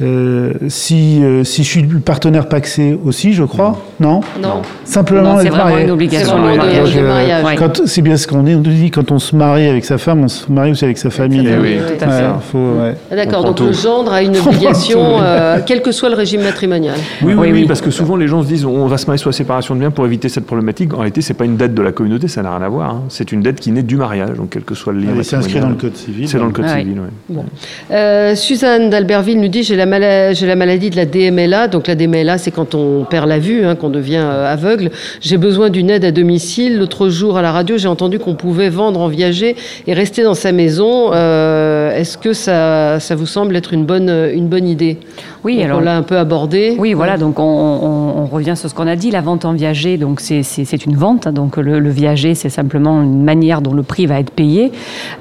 Euh, 0.00 0.52
si, 0.68 1.22
euh, 1.22 1.44
si 1.44 1.64
je 1.64 1.68
suis 1.68 1.82
le 1.82 2.00
partenaire 2.00 2.48
paxé 2.48 2.98
aussi, 3.04 3.34
je 3.34 3.44
crois, 3.44 3.78
non 4.00 4.20
Non? 4.40 4.62
Simplement 4.84 5.38
C'est 5.38 5.50
vraiment 5.50 5.78
une 5.78 5.90
obligation. 5.90 6.36
Euh, 6.38 7.68
c'est 7.84 8.02
bien 8.02 8.16
ce 8.16 8.26
qu'on 8.26 8.42
dit, 8.42 8.90
quand 8.90 9.10
on 9.12 9.18
se 9.18 9.36
marie 9.36 9.68
avec 9.68 9.84
sa 9.84 9.98
femme, 9.98 10.24
on 10.24 10.28
se 10.28 10.50
marie 10.50 10.70
aussi 10.70 10.84
avec 10.84 10.98
sa 10.98 11.10
famille. 11.10 11.48
Oui, 11.60 11.76
tout 11.76 12.04
à 12.04 12.08
fait. 12.08 12.96
Ah, 13.10 13.16
d'accord, 13.16 13.44
donc 13.44 13.60
le 13.60 13.72
gendre 13.72 14.12
a 14.12 14.22
une 14.22 14.36
obligation, 14.46 15.18
quel 15.66 15.82
que 15.82 15.92
soit 15.92 16.08
le 16.08 16.16
régime 16.16 16.42
matrimonial. 16.42 16.96
Oui, 17.22 17.34
oui, 17.34 17.52
oui, 17.52 17.64
parce 17.66 17.80
que 17.80 17.90
souvent 17.90 18.16
les 18.16 18.28
gens 18.28 18.42
se 18.42 18.48
disent 18.48 18.64
on 18.64 18.86
va 18.86 18.98
se 18.98 19.06
marier 19.06 19.18
sur 19.18 19.28
la 19.28 19.34
séparation 19.34 19.74
de 19.74 19.80
biens 19.80 19.90
pour 19.90 20.06
éviter 20.06 20.28
cette 20.28 20.46
problématique. 20.46 20.94
En 20.94 20.98
réalité, 20.98 21.20
c'est 21.20 21.34
pas 21.34 21.44
une 21.44 21.56
dette 21.56 21.74
de 21.74 21.82
la 21.82 21.92
communauté, 21.92 22.28
ça 22.28 22.42
n'a 22.42 22.56
rien 22.56 22.64
à 22.64 22.68
voir. 22.68 22.90
Hein. 22.90 23.02
C'est 23.08 23.32
une 23.32 23.42
dette 23.42 23.60
qui 23.60 23.70
naît 23.72 23.82
du 23.82 23.96
mariage, 23.96 24.36
donc 24.36 24.50
quel 24.50 24.62
que 24.62 24.74
soit 24.74 24.92
le 24.92 25.00
lien. 25.00 25.22
c'est 25.22 25.36
inscrit 25.36 25.60
dans 25.60 25.68
le 25.68 25.74
code 25.74 25.96
civil. 25.96 26.28
C'est 26.28 26.38
dans 26.38 26.46
le 26.46 26.52
code 26.52 26.68
civil, 26.68 26.96
oui. 27.30 28.36
Suzanne 28.36 28.90
d'Albertville 28.90 29.40
nous 29.40 29.48
dit 29.48 29.62
j'ai 29.62 29.76
la, 29.86 30.32
la, 30.32 30.56
maladie 30.56 30.90
de 30.90 30.96
la 30.96 31.06
DMLA. 31.06 31.68
Donc 31.68 31.86
la 31.86 31.94
DMLA, 31.94 32.38
c'est 32.38 32.50
quand 32.50 32.74
on 32.74 33.04
perd 33.04 33.28
la 33.28 33.38
vue, 33.38 33.64
hein, 33.64 33.74
qu'on 33.74 33.90
devient 33.90 34.16
aveugle. 34.16 34.90
J'ai 35.20 35.36
besoin 35.36 35.70
d'une 35.70 35.90
aide 35.90 36.04
à 36.04 36.12
domicile. 36.12 36.78
L'autre 36.78 37.08
jour 37.08 37.36
à 37.36 37.42
la 37.42 37.52
radio, 37.52 37.76
j'ai 37.78 37.88
entendu 37.88 38.18
qu'on 38.18 38.34
pouvait 38.34 38.70
vendre 38.70 39.00
en 39.00 39.08
viager 39.08 39.56
et 39.86 39.92
rester 39.92 40.22
dans 40.22 40.34
sa 40.34 40.52
maison. 40.52 41.12
Est-ce 41.12 42.18
que 42.18 42.32
ça, 42.32 43.00
ça 43.00 43.14
vous 43.14 43.26
semble 43.26 43.56
être 43.56 43.72
une 43.72 43.84
bonne, 43.84 44.10
une 44.32 44.48
bonne 44.48 44.68
idée? 44.68 44.98
Oui, 45.44 45.60
alors 45.62 45.78
on 45.78 45.80
l'a 45.80 45.96
un 45.96 46.02
peu 46.02 46.18
abordé. 46.18 46.76
Oui, 46.78 46.92
voilà. 46.92 47.18
Donc 47.18 47.38
on, 47.38 48.26
revient 48.26 48.56
sur 48.56 48.70
ce 48.70 48.74
qu'on 48.74 48.86
a 48.86 48.96
dit. 48.96 49.10
La 49.10 49.20
vente 49.20 49.44
en 49.44 49.52
viager, 49.52 49.98
donc 49.98 50.20
c'est 50.20 50.86
une 50.86 50.96
vente. 50.96 51.28
Donc 51.28 51.56
le, 51.56 51.90
viager, 51.90 52.34
c'est 52.34 52.48
simplement 52.48 53.02
une 53.02 53.22
manière 53.22 53.60
dont 53.60 53.74
le 53.74 53.82
prix 53.82 54.06
va 54.06 54.20
être 54.20 54.30
payé, 54.30 54.72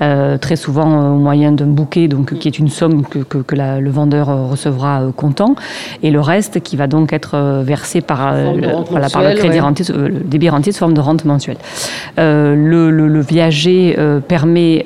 euh, 0.02 0.38
très 0.38 0.56
souvent 0.56 0.92
euh, 0.92 1.10
au 1.10 1.18
moyen 1.18 1.52
d'un 1.52 1.66
bouquet, 1.66 2.08
donc 2.08 2.38
qui 2.38 2.48
est 2.48 2.60
une 2.60 2.70
somme 2.70 3.04
que, 3.04 3.20
que, 3.20 3.56
le 3.56 3.90
vendeur 3.90 4.30
euh, 4.30 4.51
recevra 4.52 5.02
comptant, 5.16 5.56
et 6.04 6.12
le 6.12 6.20
reste 6.20 6.62
qui 6.62 6.76
va 6.76 6.88
donc 6.88 7.14
être 7.14 7.62
versé 7.64 8.02
par, 8.02 8.34
voilà, 8.90 9.10
par 9.10 9.24
le 9.24 9.36
crédit 9.36 9.60
le 9.90 10.20
débit 10.24 10.50
rentier 10.50 10.72
sous 10.72 10.80
forme 10.80 10.94
de 10.94 11.02
rente 11.02 11.26
mensuelle. 11.26 11.58
le, 12.18 12.90
le, 12.90 13.22
viager 13.22 13.96
permet 14.28 14.84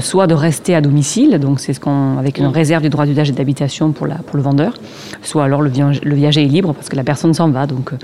soit 0.00 0.26
de 0.26 0.34
rester 0.34 0.74
à 0.74 0.80
domicile, 0.80 1.38
donc 1.38 1.60
c'est 1.60 1.72
ce 1.72 1.80
qu'on 1.80 2.18
avec 2.18 2.38
une 2.38 2.46
réserve 2.46 2.82
du 2.82 2.88
droit 2.88 3.06
d'usage 3.06 3.30
et 3.30 3.32
d'habitation 3.32 3.92
pour, 3.92 4.06
la, 4.06 4.16
pour 4.16 4.36
le 4.36 4.42
vendeur 4.42 4.74
soit 5.22 5.44
alors 5.44 5.62
le, 5.62 5.70
le 6.02 6.14
viager 6.14 6.44
est 6.44 6.48
libre 6.48 6.74
parce 6.74 6.88
que 6.88 6.96
la 6.96 7.04
personne 7.04 7.34
s'en 7.34 7.50
va, 7.50 7.66
donc 7.66 7.92
euh, 7.92 7.96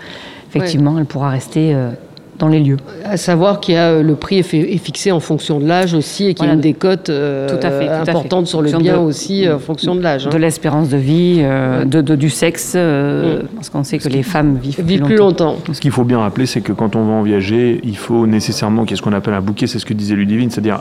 effectivement 0.49 0.99
elle 0.99 1.07
pourra 1.07 1.31
rester 1.31 1.75
euh, 1.75 1.91
dans 2.39 2.49
les 2.49 2.61
lieux. 2.61 2.77
À 3.05 3.17
savoir 3.17 3.61
qu'il 3.61 3.75
y 3.75 3.79
a 3.79 3.91
euh, 3.91 4.03
le 4.03 4.15
prix 4.15 4.39
est, 4.39 4.79
fixé 4.79 5.13
en 5.13 5.21
fonction 5.21 5.61
de 5.61 5.67
l'âge 5.67 5.95
aussi 5.95 6.27
et 6.27 6.35
qu'il 6.35 6.47
y 6.47 6.49
a 6.49 6.53
une 6.53 6.61
décote 6.61 7.11
importante 7.11 8.47
sur 8.47 8.63
le 8.63 8.73
bien 8.79 8.99
aussi 8.99 9.49
en 9.49 9.59
fonction 9.59 9.95
de 9.95 10.01
l'âge. 10.01 10.27
Hein. 10.27 10.31
De 10.31 10.37
l'espérance 10.37 10.89
de 10.89 10.97
vie, 10.97 11.43
de, 11.87 12.01
du 12.15 12.31
sexe, 12.31 12.75
mm. 12.75 13.47
parce 13.55 13.71
qu'on 13.71 13.85
sait 13.85 13.99
que 13.99 14.09
les 14.09 14.23
femmes 14.23 14.57
vivent, 14.57 14.83
plus, 14.83 15.17
longtemps. 15.17 15.57
Ce 15.73 15.81
qu'il 15.81 15.91
faut 15.91 16.05
bien 16.05 16.19
rappeler, 16.19 16.47
c'est 16.47 16.61
que 16.61 16.73
quand 16.73 16.97
on 16.97 17.05
va 17.05 17.13
en 17.13 17.23
viager, 17.23 17.81
il 17.85 17.97
faut 17.97 18.27
nécessairement 18.27 18.83
qu'il 18.83 18.93
y 18.93 18.95
ait 18.95 18.97
ce 18.97 19.03
qu'on 19.03 19.13
appelle 19.13 19.35
un 19.35 19.41
bouquet, 19.41 19.67
c'est 19.67 19.79
ce 19.79 19.87
que 19.87 19.95
disait 19.95 20.15
Ludivine, 20.15 20.51
c'est-à-dire 20.51 20.81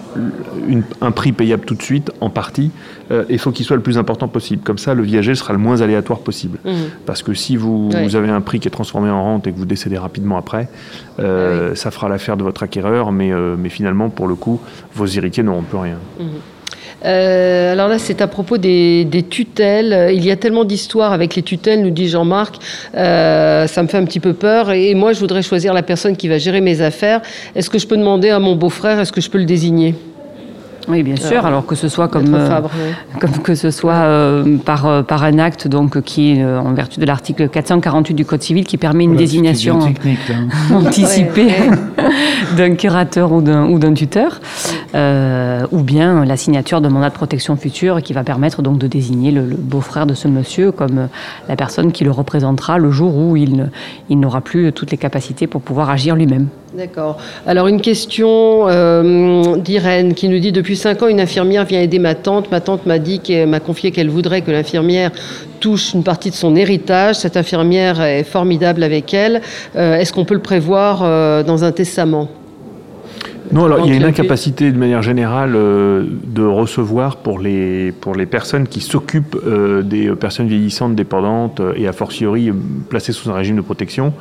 un 1.01 1.11
prix 1.11 1.31
payable 1.31 1.65
tout 1.65 1.75
de 1.75 1.83
suite, 1.83 2.11
en 2.21 2.29
partie, 2.29 2.71
euh, 3.11 3.23
il 3.29 3.39
faut 3.39 3.51
qu'il 3.51 3.65
soit 3.65 3.75
le 3.75 3.81
plus 3.81 3.97
important 3.97 4.27
possible. 4.27 4.63
Comme 4.63 4.77
ça, 4.77 4.93
le 4.93 5.03
viager 5.03 5.35
sera 5.35 5.53
le 5.53 5.59
moins 5.59 5.81
aléatoire 5.81 6.19
possible. 6.19 6.59
Mhm. 6.65 6.73
Parce 7.05 7.21
que 7.21 7.33
si 7.33 7.57
vous, 7.57 7.89
avez 7.93 8.29
un 8.29 8.41
prix 8.41 8.59
qui 8.59 8.67
est 8.67 8.71
transformé 8.71 9.09
en 9.09 9.21
rente 9.21 9.47
et 9.47 9.51
que 9.51 9.57
vous 9.57 9.65
décédez 9.65 9.97
rapidement 9.97 10.37
après, 10.37 10.67
euh, 11.43 11.75
ça 11.75 11.91
fera 11.91 12.09
l'affaire 12.09 12.37
de 12.37 12.43
votre 12.43 12.63
acquéreur, 12.63 13.11
mais, 13.11 13.31
euh, 13.31 13.55
mais 13.57 13.69
finalement, 13.69 14.09
pour 14.09 14.27
le 14.27 14.35
coup, 14.35 14.59
vos 14.93 15.05
héritiers 15.05 15.43
n'auront 15.43 15.63
plus 15.63 15.77
rien. 15.77 15.97
Mhm. 16.19 16.27
alors 17.03 17.89
là, 17.89 17.99
c'est 17.99 18.21
à 18.21 18.27
propos 18.27 18.57
des, 18.57 19.25
tutelles. 19.29 20.13
Il 20.13 20.25
y 20.25 20.31
a 20.31 20.35
tellement 20.35 20.63
d'histoires 20.63 21.11
avec 21.11 21.35
les 21.35 21.43
tutelles, 21.43 21.81
nous 21.81 21.89
dit 21.89 22.07
Jean-Marc. 22.07 22.55
ça 22.93 23.83
me 23.83 23.87
fait 23.87 23.97
un 23.97 24.05
petit 24.05 24.21
peu 24.21 24.33
peur. 24.33 24.71
Et 24.71 24.95
moi, 24.95 25.13
je 25.13 25.19
voudrais 25.19 25.41
choisir 25.41 25.73
la 25.73 25.83
personne 25.83 26.15
qui 26.15 26.27
va 26.27 26.37
gérer 26.37 26.61
mes 26.61 26.81
affaires. 26.81 27.21
Est-ce 27.55 27.69
que 27.69 27.77
je 27.77 27.87
peux 27.87 27.97
demander 27.97 28.29
à 28.29 28.39
mon 28.39 28.55
beau-frère, 28.55 28.99
est-ce 28.99 29.11
que 29.11 29.21
je 29.21 29.29
peux 29.29 29.39
le 29.39 29.45
désigner? 29.45 29.95
Oui, 30.87 31.03
bien 31.03 31.15
sûr. 31.15 31.45
alors 31.45 31.65
que 31.65 31.75
ce 31.75 31.87
soit 31.87 32.07
comme, 32.07 32.33
euh, 32.33 32.61
comme 33.19 33.31
que 33.39 33.55
ce 33.55 33.71
soit 33.71 33.93
euh, 33.93 34.57
par, 34.57 34.85
euh, 34.85 35.03
par 35.03 35.23
un 35.23 35.39
acte 35.39 35.67
donc 35.67 36.01
qui 36.01 36.31
est 36.31 36.45
en 36.45 36.73
vertu 36.73 36.99
de 36.99 37.05
l'article 37.05 37.49
448 37.49 38.13
du 38.13 38.25
Code 38.25 38.41
civil 38.41 38.65
qui 38.65 38.77
permet 38.77 39.03
une 39.03 39.15
désignation 39.15 39.79
hein. 39.81 40.47
anticipée 40.73 41.51
d'un 42.57 42.75
curateur 42.75 43.31
ou 43.31 43.41
d'un 43.41 43.93
tuteur, 43.93 44.39
ou 44.93 45.83
bien 45.83 46.25
la 46.25 46.37
signature 46.37 46.81
de 46.81 46.87
mandat 46.87 47.09
de 47.09 47.13
protection 47.13 47.55
future 47.55 48.01
qui 48.01 48.13
va 48.13 48.23
permettre 48.23 48.61
donc 48.61 48.77
de 48.77 48.87
désigner 48.87 49.31
le, 49.31 49.41
beau-frère 49.41 50.05
de 50.05 50.13
ce 50.13 50.27
monsieur 50.27 50.71
comme 50.71 51.07
la 51.47 51.55
personne 51.55 51.91
qui 51.91 52.03
le 52.03 52.11
représentera 52.11 52.77
le 52.77 52.91
jour 52.91 53.15
où 53.15 53.35
il, 53.35 53.69
il 54.09 54.19
n'aura 54.19 54.41
plus 54.41 54.71
toutes 54.71 54.91
les 54.91 54.97
capacités 54.97 55.47
pour 55.47 55.61
pouvoir 55.61 55.89
agir 55.89 56.15
lui-même. 56.15 56.47
D'accord. 56.75 57.17
Alors 57.45 57.67
une 57.67 57.81
question 57.81 58.65
d'Irène 59.57 60.15
qui 60.15 60.27
nous 60.27 60.39
dit 60.39 60.51
depuis 60.51 60.75
cinq 60.75 61.03
ans, 61.03 61.07
une 61.07 61.19
infirmière 61.19 61.65
vient 61.65 61.79
aider 61.79 61.99
ma 61.99 62.15
tante. 62.15 62.49
Ma 62.51 62.61
tante 62.61 62.85
m'a 62.85 62.99
dit 62.99 63.21
m'a 63.47 63.59
confié 63.59 63.91
qu'elle 63.91 64.09
voudrait 64.09 64.41
que 64.41 64.51
l'infirmière 64.51 65.11
touche 65.63 65.93
une 65.93 66.03
partie 66.03 66.29
de 66.29 66.35
son 66.35 66.57
héritage. 66.57 67.15
Cette 67.15 67.37
infirmière 67.37 68.01
est 68.01 68.25
formidable 68.25 68.83
avec 68.83 69.13
elle. 69.13 69.41
Euh, 69.77 69.95
est-ce 69.95 70.11
qu'on 70.11 70.25
peut 70.25 70.33
le 70.33 70.41
prévoir 70.41 71.03
euh, 71.03 71.41
dans 71.41 71.63
un 71.63 71.71
testament? 71.71 72.27
Non, 73.53 73.65
alors 73.65 73.79
il 73.85 73.89
y 73.89 73.93
a 73.93 73.95
une 73.95 74.03
incapacité 74.03 74.71
de 74.71 74.77
manière 74.77 75.01
générale 75.01 75.53
euh, 75.55 76.03
de 76.25 76.43
recevoir 76.43 77.17
pour 77.17 77.39
les, 77.39 77.91
pour 77.91 78.15
les 78.15 78.25
personnes 78.25 78.67
qui 78.67 78.81
s'occupent 78.81 79.37
des 79.83 80.09
personnes 80.15 80.47
vieillissantes, 80.47 80.95
dépendantes 80.95 81.61
et 81.75 81.87
a 81.87 81.93
fortiori 81.93 82.51
placées 82.89 83.13
sous 83.13 83.29
un 83.29 83.33
régime 83.33 83.55
de 83.55 83.61
protection. 83.61 84.13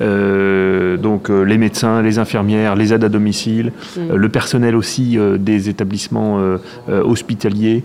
Euh, 0.00 0.96
donc 0.96 1.30
euh, 1.30 1.42
les 1.42 1.58
médecins, 1.58 2.02
les 2.02 2.18
infirmières, 2.18 2.74
les 2.74 2.92
aides 2.92 3.04
à 3.04 3.08
domicile, 3.08 3.66
mm. 3.66 4.00
euh, 4.00 4.16
le 4.16 4.28
personnel 4.28 4.74
aussi 4.74 5.18
des 5.38 5.68
établissements 5.68 6.40
hospitaliers 6.88 7.84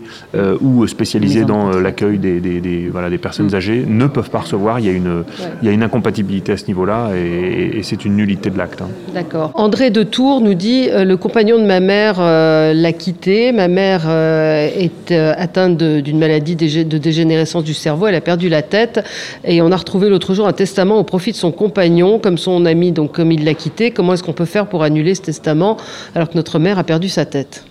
ou 0.60 0.86
spécialisés 0.86 1.44
dans 1.44 1.70
l'accueil 1.70 2.18
des, 2.18 2.40
des, 2.40 2.88
voilà, 2.90 3.10
des 3.10 3.18
personnes 3.18 3.50
mm. 3.50 3.54
âgées 3.54 3.84
ne 3.86 4.06
peuvent 4.06 4.30
pas 4.30 4.40
recevoir. 4.40 4.80
Il 4.80 4.86
y 4.86 4.88
a 4.88 4.92
une, 4.92 5.24
il 5.62 5.66
y 5.66 5.70
a 5.70 5.72
une 5.72 5.82
incompatibilité 5.82 6.52
à 6.52 6.56
ce 6.56 6.66
niveau-là 6.66 7.10
et, 7.14 7.80
c'est 7.82 8.04
une 8.04 8.16
nullité 8.16 8.50
de 8.50 8.58
l'acte. 8.58 8.82
Hein. 8.82 8.88
D'accord. 9.14 9.52
André 9.54 9.90
de 9.90 10.02
Tours 10.02 10.40
nous 10.40 10.54
dit 10.54 10.89
le 11.04 11.14
compagnon 11.16 11.58
de 11.58 11.64
ma 11.64 11.80
mère 11.80 12.20
l'a 12.20 12.92
quitté. 12.92 13.52
Ma 13.52 13.68
mère 13.68 14.08
est 14.08 15.12
atteinte 15.12 15.76
d'une 15.78 16.18
maladie 16.18 16.56
de 16.56 16.98
dégénérescence 16.98 17.64
du 17.64 17.74
cerveau. 17.74 18.06
Elle 18.06 18.14
a 18.14 18.20
perdu 18.20 18.48
la 18.48 18.62
tête 18.62 19.04
et 19.44 19.62
on 19.62 19.72
a 19.72 19.76
retrouvé 19.76 20.08
l'autre 20.08 20.34
jour 20.34 20.46
un 20.46 20.52
testament 20.52 20.98
au 20.98 21.04
profit 21.04 21.32
de 21.32 21.36
son 21.36 21.52
compagnon 21.52 22.18
comme 22.18 22.38
son 22.38 22.64
ami, 22.66 22.92
donc 22.92 23.12
comme 23.12 23.32
il 23.32 23.44
l'a 23.44 23.54
quitté, 23.54 23.90
comment 23.90 24.14
est-ce 24.14 24.22
qu'on 24.22 24.32
peut 24.32 24.44
faire 24.44 24.66
pour 24.66 24.82
annuler 24.82 25.14
ce 25.14 25.22
testament 25.22 25.76
alors 26.14 26.28
que 26.28 26.36
notre 26.36 26.58
mère 26.58 26.78
a 26.78 26.84
perdu 26.84 27.08
sa 27.08 27.24
tête? 27.24 27.64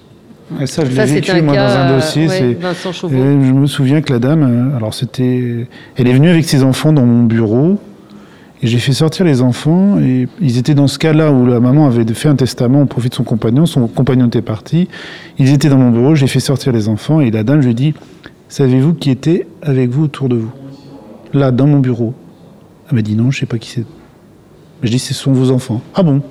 Ça, 0.66 0.84
je 0.84 0.90
l'ai 0.90 1.06
vécu, 1.06 1.42
moi, 1.44 1.56
dans 1.56 1.62
un 1.62 1.96
dossier. 1.96 2.28
je 2.28 3.54
me 3.54 3.68
souviens 3.68 4.02
que 4.02 4.12
la 4.12 4.20
dame, 4.20 4.72
euh, 4.74 4.78
alors 4.78 4.96
c'était, 4.96 5.68
elle 5.96 6.08
est 6.08 6.14
venue 6.14 6.30
avec 6.30 6.44
ses 6.44 6.64
enfants 6.64 6.92
dans 6.92 7.06
mon 7.06 7.24
bureau, 7.24 7.78
et 8.62 8.68
j'ai 8.68 8.80
fait 8.80 8.94
sortir 8.94 9.25
les 9.25 9.42
enfants, 9.42 10.00
et 10.00 10.28
ils 10.42 10.58
étaient 10.58 10.74
dans 10.74 10.88
ce 10.88 11.00
cas-là 11.00 11.32
où 11.32 11.46
la 11.46 11.60
maman 11.60 11.88
avait 11.88 12.06
fait 12.13 12.30
un 12.30 12.36
testament 12.36 12.82
au 12.82 12.86
profit 12.86 13.10
de 13.10 13.16
son 13.16 13.24
compagnon, 13.24 13.66
son 13.66 13.88
compagnon 13.88 14.28
était 14.28 14.42
parti, 14.42 14.88
ils 15.38 15.54
étaient 15.54 15.70
dans 15.70 15.78
mon 15.78 15.92
bureau, 15.92 16.16
j'ai 16.16 16.28
fait 16.28 16.39
sortir 16.39 16.74
les 16.74 16.89
enfants, 16.89 17.22
et 17.22 17.32
la 17.32 17.44
dame, 17.44 17.62
je 17.62 17.68
lui 17.68 17.72
ai 17.72 17.75
dit, 17.75 17.94
savez-vous 18.50 18.94
qui 18.94 19.12
était 19.12 19.48
avec 19.62 19.89
vous 19.89 20.04
autour 20.04 20.28
de 20.30 20.36
vous? 20.36 20.51
Là, 21.34 21.51
dans 21.51 21.68
mon 21.68 21.80
bureau. 21.80 22.13
Elle 22.89 22.96
m'a 22.96 23.01
dit 23.04 23.16
non, 23.16 23.30
je 23.30 23.39
sais 23.39 23.46
pas 23.46 23.60
qui 23.60 23.70
c'est. 23.70 23.86
Je 24.82 24.89
dis, 24.89 25.00
ce 25.00 25.13
sont 25.13 25.32
vos 25.32 25.51
enfants. 25.51 25.82
Ah 25.94 26.01
bon? 26.01 26.22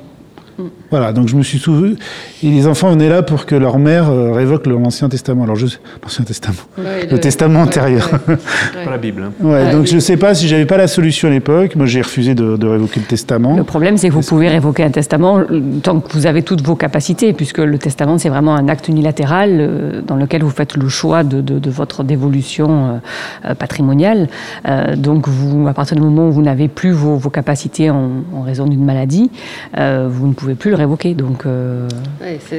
Voilà, 0.91 1.13
donc 1.13 1.29
je 1.29 1.37
me 1.37 1.43
suis 1.43 1.59
souvenu. 1.59 1.97
Et 2.43 2.49
les 2.49 2.67
enfants 2.67 2.91
venaient 2.91 3.11
là 3.11 3.23
pour 3.23 3.45
que 3.45 3.55
leur 3.55 3.79
mère 3.79 4.11
euh, 4.11 4.33
révoque 4.33 4.67
l'Ancien 4.67 5.09
Testament. 5.09 5.45
Alors, 5.45 5.57
je 5.57 5.67
l'Ancien 6.03 6.25
Testament. 6.25 6.57
le 6.79 7.19
Testament 7.19 7.61
antérieur. 7.61 8.09
Pas 8.27 8.91
la 8.91 8.97
Bible. 8.97 9.25
Hein. 9.25 9.33
Ouais, 9.41 9.71
donc 9.71 9.87
je 9.87 9.95
ne 9.97 10.01
sais 10.01 10.17
pas 10.17 10.35
si 10.35 10.49
j'avais 10.49 10.65
pas 10.65 10.79
la 10.79 10.89
solution 10.89 11.29
à 11.29 11.31
l'époque. 11.31 11.77
Moi, 11.77 11.87
j'ai 11.87 12.01
refusé 12.01 12.35
de, 12.35 12.67
révoquer 12.67 13.01
le 13.01 13.07
Testament. 13.07 13.57
Le 13.57 13.65
problème, 13.65 13.99
c'est 13.99 14.09
que 14.09 14.15
vous 14.15 14.23
pouvez 14.23 14.49
révoquer 14.49 14.85
un 14.85 14.91
testament 14.91 15.41
euh, 15.41 15.61
tant 15.83 16.01
que 16.01 16.11
vous 16.13 16.27
avez 16.27 16.43
toutes 16.43 16.63
vos 16.63 16.77
capacités, 16.77 17.35
puisque 17.35 17.59
le 17.59 17.77
testament, 17.77 18.17
c'est 18.17 18.31
vraiment 18.31 18.55
un 18.55 18.69
acte 18.69 18.89
unilatéral 18.89 19.51
euh, 19.61 20.01
dans 20.01 20.17
lequel 20.17 20.43
vous 20.43 20.51
faites 20.51 20.77
le 20.77 20.89
choix 20.89 21.23
de, 21.23 21.41
de, 21.41 21.71
votre 21.71 22.03
dévolution 22.03 23.01
patrimoniale. 23.59 24.29
donc, 24.97 25.29
vous, 25.29 25.69
à 25.69 25.75
partir 25.75 25.97
du 25.97 26.03
moment 26.03 26.29
où 26.29 26.33
vous 26.33 26.43
n'avez 26.43 26.69
plus 26.69 26.93
vos, 26.93 27.17
vos 27.17 27.29
capacités 27.29 27.91
en, 27.91 28.11
en 28.35 28.41
raison 28.41 28.67
d'une 28.67 28.85
maladie, 28.85 29.31
vous 29.77 30.27
ne 30.27 30.33
pouvez 30.33 30.55
plus 30.55 30.71
le 30.71 30.78
révoquer. 30.79 31.15
Donc, 31.15 31.45
euh, 31.47 31.89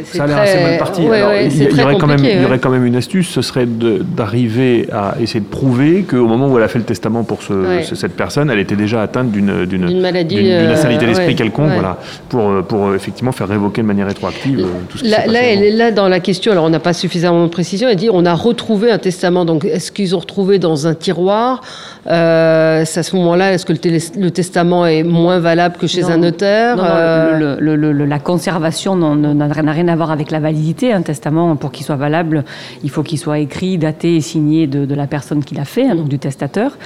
ça 0.05 0.23
a 0.23 0.27
l'air 0.27 0.38
assez 0.38 0.61
mal 0.61 0.77
parti. 0.77 1.01
il, 1.01 1.77
y, 1.77 1.83
aurait 1.83 1.97
quand 1.97 2.07
même, 2.07 2.23
il 2.23 2.41
y 2.41 2.45
aurait 2.45 2.59
quand 2.59 2.69
même 2.69 2.85
une 2.85 2.95
astuce, 2.95 3.29
ce 3.29 3.41
serait 3.41 3.65
d'arriver 3.65 4.88
à 4.91 5.15
essayer 5.21 5.39
de 5.39 5.45
prouver 5.45 6.03
qu'au 6.03 6.27
moment 6.27 6.47
où 6.47 6.57
elle 6.57 6.63
a 6.63 6.67
fait 6.67 6.79
le 6.79 6.85
testament 6.85 7.23
pour 7.23 7.41
ce, 7.41 7.81
cette 7.95 8.15
personne, 8.15 8.49
elle 8.49 8.59
était 8.59 8.75
déjà 8.75 9.01
atteinte 9.01 9.31
d'une 9.31 9.65
d'une 9.65 10.01
maladie, 10.01 10.35
d'une 10.35 10.51
insanité 10.51 11.05
d'esprit 11.05 11.35
quelconque, 11.35 11.71
voilà, 11.71 11.97
pour, 12.29 12.63
pour 12.63 12.88
euh, 12.88 12.95
effectivement 12.95 13.31
faire 13.31 13.47
révoquer 13.47 13.81
de 13.81 13.88
manière 13.88 14.07
rétroactive 14.07 14.59
euh, 14.59 14.63
tout 14.89 14.97
ce 14.97 15.03
qui 15.03 15.09
là, 15.09 15.25
là, 15.27 15.41
elle 15.43 15.63
est 15.63 15.71
là 15.71 15.91
dans 15.91 16.07
la 16.07 16.19
question. 16.19 16.51
Alors, 16.51 16.65
on 16.65 16.69
n'a 16.69 16.79
pas 16.79 16.93
suffisamment 16.93 17.43
de 17.43 17.49
précision. 17.49 17.88
Elle 17.89 17.95
dit 17.95 18.09
on 18.11 18.25
a 18.25 18.33
retrouvé 18.33 18.91
un 18.91 18.97
testament. 18.97 19.45
Donc, 19.45 19.65
est-ce 19.65 19.91
qu'ils 19.91 20.15
ont 20.15 20.19
retrouvé 20.19 20.59
dans 20.59 20.88
un 20.88 20.93
tiroir 20.93 21.61
euh, 22.07 22.83
C'est 22.85 22.99
à 22.99 23.03
ce 23.03 23.15
moment-là, 23.15 23.53
est-ce 23.53 23.65
que 23.65 23.73
le, 23.73 23.79
le, 24.21 24.31
testament 24.31 24.85
est 24.85 25.03
moins 25.03 25.39
valable 25.39 25.77
que 25.77 25.88
chez 25.88 26.03
un 26.03 26.17
notaire 26.17 26.77
le, 26.77 28.05
la 28.09 28.19
conservation 28.19 28.95
n'a 28.95 29.71
rien 29.71 29.87
à 29.87 29.95
voir 29.95 30.11
avec 30.11 30.31
la 30.31 30.39
validité. 30.39 30.91
Un 30.93 31.01
testament, 31.01 31.55
pour 31.55 31.71
qu'il 31.71 31.85
soit 31.85 31.95
valable, 31.95 32.43
il 32.83 32.89
faut 32.89 33.03
qu'il 33.03 33.19
soit 33.19 33.39
écrit, 33.39 33.77
daté 33.77 34.15
et 34.15 34.21
signé 34.21 34.67
de, 34.67 34.93
la 34.93 35.07
personne 35.07 35.43
qui 35.43 35.55
l'a 35.55 35.65
fait, 35.65 35.87
hein, 35.87 35.95
donc 35.95 36.09
du 36.09 36.19
testateur. 36.19 36.77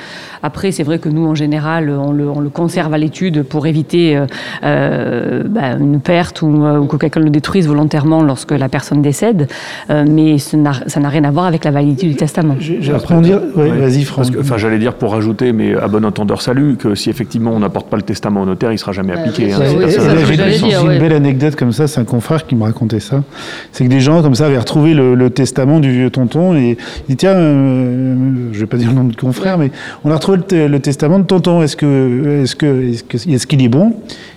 Après, 0.44 0.72
c'est 0.72 0.84
vrai 0.84 1.00
que 1.00 1.10
nous, 1.10 1.26
en 1.26 1.36
général, 1.36 1.90
on 1.90 2.12
le, 2.12 2.50
conserve 2.50 2.94
à 2.94 2.98
l'étude 2.98 3.44
pour 3.44 3.66
éviter 3.66 4.22
bah, 4.62 5.72
une 5.80 6.00
perte 6.00 6.42
ou, 6.42 6.48
ou 6.48 6.86
que 6.86 6.98
quelqu'un 6.98 7.22
le 7.22 7.30
détruise 7.30 7.68
volontairement 7.68 8.22
lorsque 8.22 8.52
la 8.52 8.70
personne 8.70 9.02
décède. 9.02 9.48
mais 9.90 10.38
ça 10.38 11.00
n'a 11.00 11.10
rien 11.10 11.24
à 11.24 11.32
voir 11.32 11.46
avec 11.46 11.64
la 11.64 11.72
validité 11.72 12.08
du 12.08 12.16
testament. 12.16 12.56
J'apprends 12.60 13.20
à 13.20 13.22
dire. 13.22 13.40
Vas-y, 13.56 14.04
Franck. 14.04 14.28
Enfin, 14.40 14.58
j'allais 14.58 14.80
dire 14.80 14.94
pour 14.94 15.12
rajouter, 15.12 15.54
mais 15.54 15.76
à 15.76 15.88
bon 15.88 16.06
entendeur 16.06 16.42
salut, 16.42 16.76
que 16.76 16.96
si 16.96 17.10
effectivement 17.10 17.52
on 17.52 17.60
n'apporte 17.60 17.90
pas 17.90 17.98
le 17.98 18.04
testament 18.04 18.42
au 18.42 18.46
notaire, 18.46 18.72
il 18.72 18.78
sera 18.78 18.92
jamais 18.92 19.14
appliqué. 19.14 19.52
J'ai 19.52 20.76
une 20.76 21.00
belle 21.00 21.13
anecdote 21.14 21.56
comme 21.56 21.72
ça, 21.72 21.88
c'est 21.88 22.00
un 22.00 22.06
confrère 22.06 22.46
qui 22.46 22.56
me 22.56 22.64
racontait 22.64 23.00
ça. 23.00 23.24
C'est 23.72 23.84
que 23.86 23.90
des 23.90 24.00
gens 24.00 24.22
comme 24.22 24.36
ça 24.36 24.46
avaient 24.46 24.58
retrouvé 24.58 24.94
le, 24.94 25.30
testament 25.30 25.80
du 25.80 25.92
vieux 25.92 26.10
tonton 26.10 26.56
et 26.56 26.78
il 27.08 27.16
dit 27.16 27.18
tiens, 27.18 27.34
euh, 27.34 28.50
je 28.52 28.60
vais 28.60 28.66
pas 28.66 28.78
dire 28.78 28.90
le 28.90 28.96
nom 28.96 29.04
de 29.06 29.16
confrère, 29.16 29.58
mais 29.58 29.72
on 30.04 30.12
a 30.12 30.16
retrouvé 30.16 30.40
le, 30.52 30.80
testament 30.80 31.20
de 31.20 31.26
tonton. 31.26 31.62
Est-ce 31.62 31.76
que, 31.76 32.42
est-ce 32.44 32.56
que, 32.56 32.92
est-ce 33.30 33.48
qu'il 33.48 33.64
est, 33.64 33.70
bon? 33.70 33.96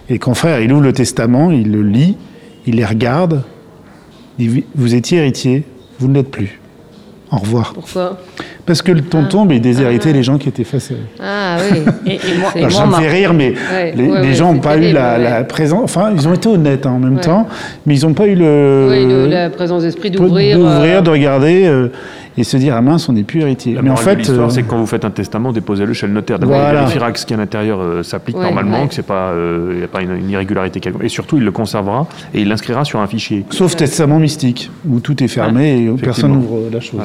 Et 0.08 0.18
confrère, 0.18 0.60
il 0.60 0.72
ouvre 0.72 0.82
le 0.82 0.92
testament, 0.92 1.50
il 1.50 1.70
le 1.72 1.82
lit, 1.82 2.16
il 2.66 2.76
les 2.76 2.84
regarde, 2.84 3.42
il 4.38 4.50
dit 4.50 4.64
vous 4.74 4.94
étiez 4.94 5.18
héritier, 5.18 5.64
vous 5.98 6.08
ne 6.08 6.14
l'êtes 6.14 6.30
plus. 6.30 6.60
Au 7.36 7.40
revoir. 7.40 7.72
Pourquoi 7.74 8.18
Parce 8.64 8.80
que 8.80 8.92
le 8.92 9.02
tonton, 9.02 9.46
ah. 9.48 9.52
il 9.52 9.60
déshéritait 9.60 10.08
ah. 10.10 10.12
les 10.12 10.22
gens 10.22 10.38
qui 10.38 10.48
étaient 10.48 10.64
face 10.64 10.90
à 10.90 10.94
lui. 10.94 11.02
Ah 11.20 11.58
oui. 11.70 11.82
Et, 12.06 12.38
moi, 12.38 12.70
ça 12.70 12.86
me 12.86 12.94
fait 12.94 13.08
rire, 13.08 13.34
mais 13.34 13.52
les, 13.94 14.34
gens 14.34 14.54
n'ont 14.54 14.60
pas 14.60 14.78
eu 14.78 14.92
la, 14.92 15.44
présence. 15.44 15.84
Enfin, 15.84 16.12
ils 16.14 16.26
ont 16.26 16.32
été 16.32 16.48
honnêtes 16.48 16.86
hein, 16.86 16.92
en 16.92 16.98
même 16.98 17.20
temps, 17.20 17.46
mais 17.84 17.98
ils 17.98 18.06
n'ont 18.06 18.14
pas 18.14 18.26
eu 18.26 18.34
le. 18.34 18.88
Oui, 18.90 19.30
la 19.30 19.50
présence 19.50 19.82
d'esprit 19.82 20.10
d'ouvrir. 20.10 20.56
D'ouvrir, 20.56 20.98
euh, 20.98 21.02
de 21.02 21.10
regarder. 21.10 21.66
Euh, 21.66 21.88
et 22.38 22.44
se 22.44 22.56
dire 22.56 22.74
ah 22.76 22.82
mince 22.82 23.08
on 23.08 23.12
n'est 23.12 23.22
plus 23.22 23.40
héritier. 23.40 23.76
mais 23.82 23.90
en 23.90 23.96
fait, 23.96 24.16
l'histoire 24.16 24.48
euh, 24.48 24.50
c'est 24.50 24.62
que 24.62 24.68
quand 24.68 24.78
vous 24.78 24.86
faites 24.86 25.04
un 25.04 25.10
testament, 25.10 25.52
déposez-le 25.52 25.92
chez 25.92 26.06
le 26.06 26.12
notaire. 26.12 26.38
D'abord, 26.38 26.56
il 26.56 26.74
vérifiera 26.74 27.12
que 27.12 27.18
ce 27.18 27.26
qui 27.26 27.32
est 27.32 27.36
à 27.36 27.40
l'intérieur 27.40 27.80
euh, 27.80 28.02
s'applique 28.02 28.36
normalement, 28.36 28.86
que 28.86 28.94
c'est 28.94 29.06
pas, 29.06 29.30
euh, 29.30 29.70
il 29.72 29.78
n'y 29.78 29.84
a 29.84 29.88
pas 29.88 30.02
une, 30.02 30.28
irrégularité 30.28 30.80
quelconque. 30.80 31.04
Et 31.04 31.08
surtout, 31.08 31.38
il 31.38 31.44
le 31.44 31.52
conservera 31.52 32.06
et 32.34 32.42
il 32.42 32.48
l'inscrira 32.48 32.84
sur 32.84 33.00
un 33.00 33.06
fichier. 33.06 33.44
Sauf 33.50 33.76
testament 33.76 34.18
mystique 34.18 34.70
où 34.88 35.00
tout 35.00 35.22
est 35.22 35.28
fermé 35.28 35.84
et 35.84 35.90
personne 36.02 36.32
n'ouvre 36.32 36.68
la 36.72 36.80
chose. 36.80 37.00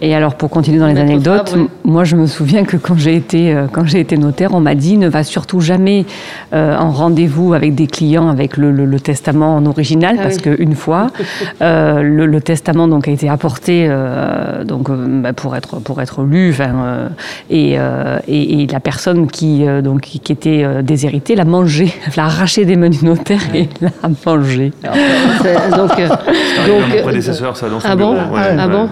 Et 0.00 0.14
alors 0.14 0.34
pour 0.34 0.50
continuer 0.50 0.78
dans 0.78 0.86
les 0.86 0.98
anecdotes, 0.98 1.56
moi 1.84 2.04
je 2.04 2.16
me 2.16 2.26
souviens 2.26 2.64
que 2.64 2.76
quand 2.76 2.96
j'ai 2.96 3.16
été 3.16 3.56
quand 3.72 3.84
j'ai 3.84 4.00
été 4.00 4.16
notaire, 4.16 4.54
on 4.54 4.60
m'a 4.60 4.74
dit 4.74 4.96
ne 4.96 5.08
va 5.08 5.22
surtout 5.22 5.60
jamais 5.60 6.04
en 6.52 6.90
rendez-vous 6.90 7.54
avec 7.54 7.74
des 7.74 7.86
clients 7.86 8.28
avec 8.28 8.56
le, 8.56 8.94
testament 9.00 9.56
en 9.56 9.66
original 9.66 10.16
ah 10.18 10.22
parce 10.22 10.38
qu'une 10.38 10.74
fois 10.74 11.08
le, 11.60 12.38
testament 12.38 12.88
donc 12.88 13.08
a 13.08 13.10
été 13.10 13.28
apporté 13.28 13.88
donc 14.64 14.90
euh, 14.90 15.22
bah, 15.22 15.32
pour 15.32 15.56
être 15.56 15.80
pour 15.80 16.00
être 16.00 16.22
lu, 16.22 16.54
euh, 16.58 17.08
euh, 17.52 18.18
et, 18.28 18.62
et, 18.62 18.66
la 18.66 18.80
personne 18.80 19.26
qui 19.26 19.64
donc 19.82 20.02
qui, 20.02 20.32
était 20.32 20.82
déshéritée 20.82 21.36
l'a 21.36 21.44
mangé, 21.44 21.92
l'a 22.16 22.24
arraché 22.24 22.64
des 22.64 22.76
mains 22.76 22.88
du 22.88 23.04
notaire 23.04 23.40
et 23.54 23.68
l'a 23.80 23.90
mangé. 24.26 24.72
donc 25.76 25.90
donc 25.90 27.02
prédécesseur 27.02 27.56
ça 27.56 27.68
dans 27.68 27.80
son 27.80 27.88
ah 27.88 27.96
bon 27.96 28.16
ah 28.32 28.68
bon 28.68 28.88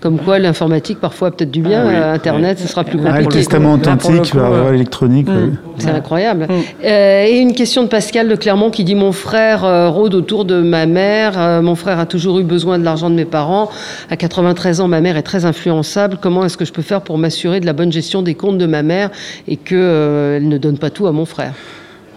comme 0.00 0.18
quoi 0.18 0.38
l'informatique 0.38 0.98
parfois 0.98 1.30
peut-être 1.30 1.50
du 1.50 1.60
bien, 1.60 1.84
ah 1.86 2.12
Internet 2.12 2.58
ce 2.58 2.66
sera 2.66 2.84
plus 2.84 2.98
compliqué. 2.98 3.20
le 3.20 3.26
testament 3.26 3.74
authentique, 3.74 4.32
électronique. 4.72 5.28
Mm. 5.28 5.56
C'est 5.76 5.90
incroyable. 5.90 6.46
Mm. 6.48 6.86
et 6.86 7.38
une 7.38 7.52
question 7.52 7.82
de 7.82 7.88
Pascal 7.88 8.28
de 8.28 8.34
Clermont 8.34 8.70
qui 8.70 8.84
dit 8.84 8.94
mon 8.94 9.12
frère 9.12 9.92
rôde 9.92 10.14
autour 10.14 10.44
de 10.44 10.62
ma 10.62 10.86
mère. 10.86 11.62
mon 11.62 11.74
frère 11.74 11.98
a 11.98 12.06
toujours 12.06 12.38
eu 12.38 12.44
besoin 12.44 12.78
de 12.78 12.84
l'argent 12.84 13.10
de 13.10 13.14
mes 13.14 13.24
parents. 13.24 13.70
À 14.10 14.16
93 14.16 14.80
ans, 14.80 14.88
ma 14.88 14.99
mère 15.00 15.16
est 15.16 15.22
très 15.22 15.44
influençable. 15.44 16.18
Comment 16.20 16.44
est-ce 16.44 16.56
que 16.56 16.64
je 16.64 16.72
peux 16.72 16.82
faire 16.82 17.02
pour 17.02 17.18
m'assurer 17.18 17.60
de 17.60 17.66
la 17.66 17.72
bonne 17.72 17.92
gestion 17.92 18.22
des 18.22 18.34
comptes 18.34 18.58
de 18.58 18.66
ma 18.66 18.82
mère 18.82 19.10
et 19.48 19.56
qu'elle 19.56 19.78
euh, 19.78 20.40
ne 20.40 20.58
donne 20.58 20.78
pas 20.78 20.90
tout 20.90 21.06
à 21.06 21.12
mon 21.12 21.24
frère? 21.24 21.54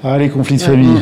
Ah, 0.04 0.18
les 0.18 0.30
conflits 0.30 0.58
de 0.58 0.62
famille. 0.62 0.98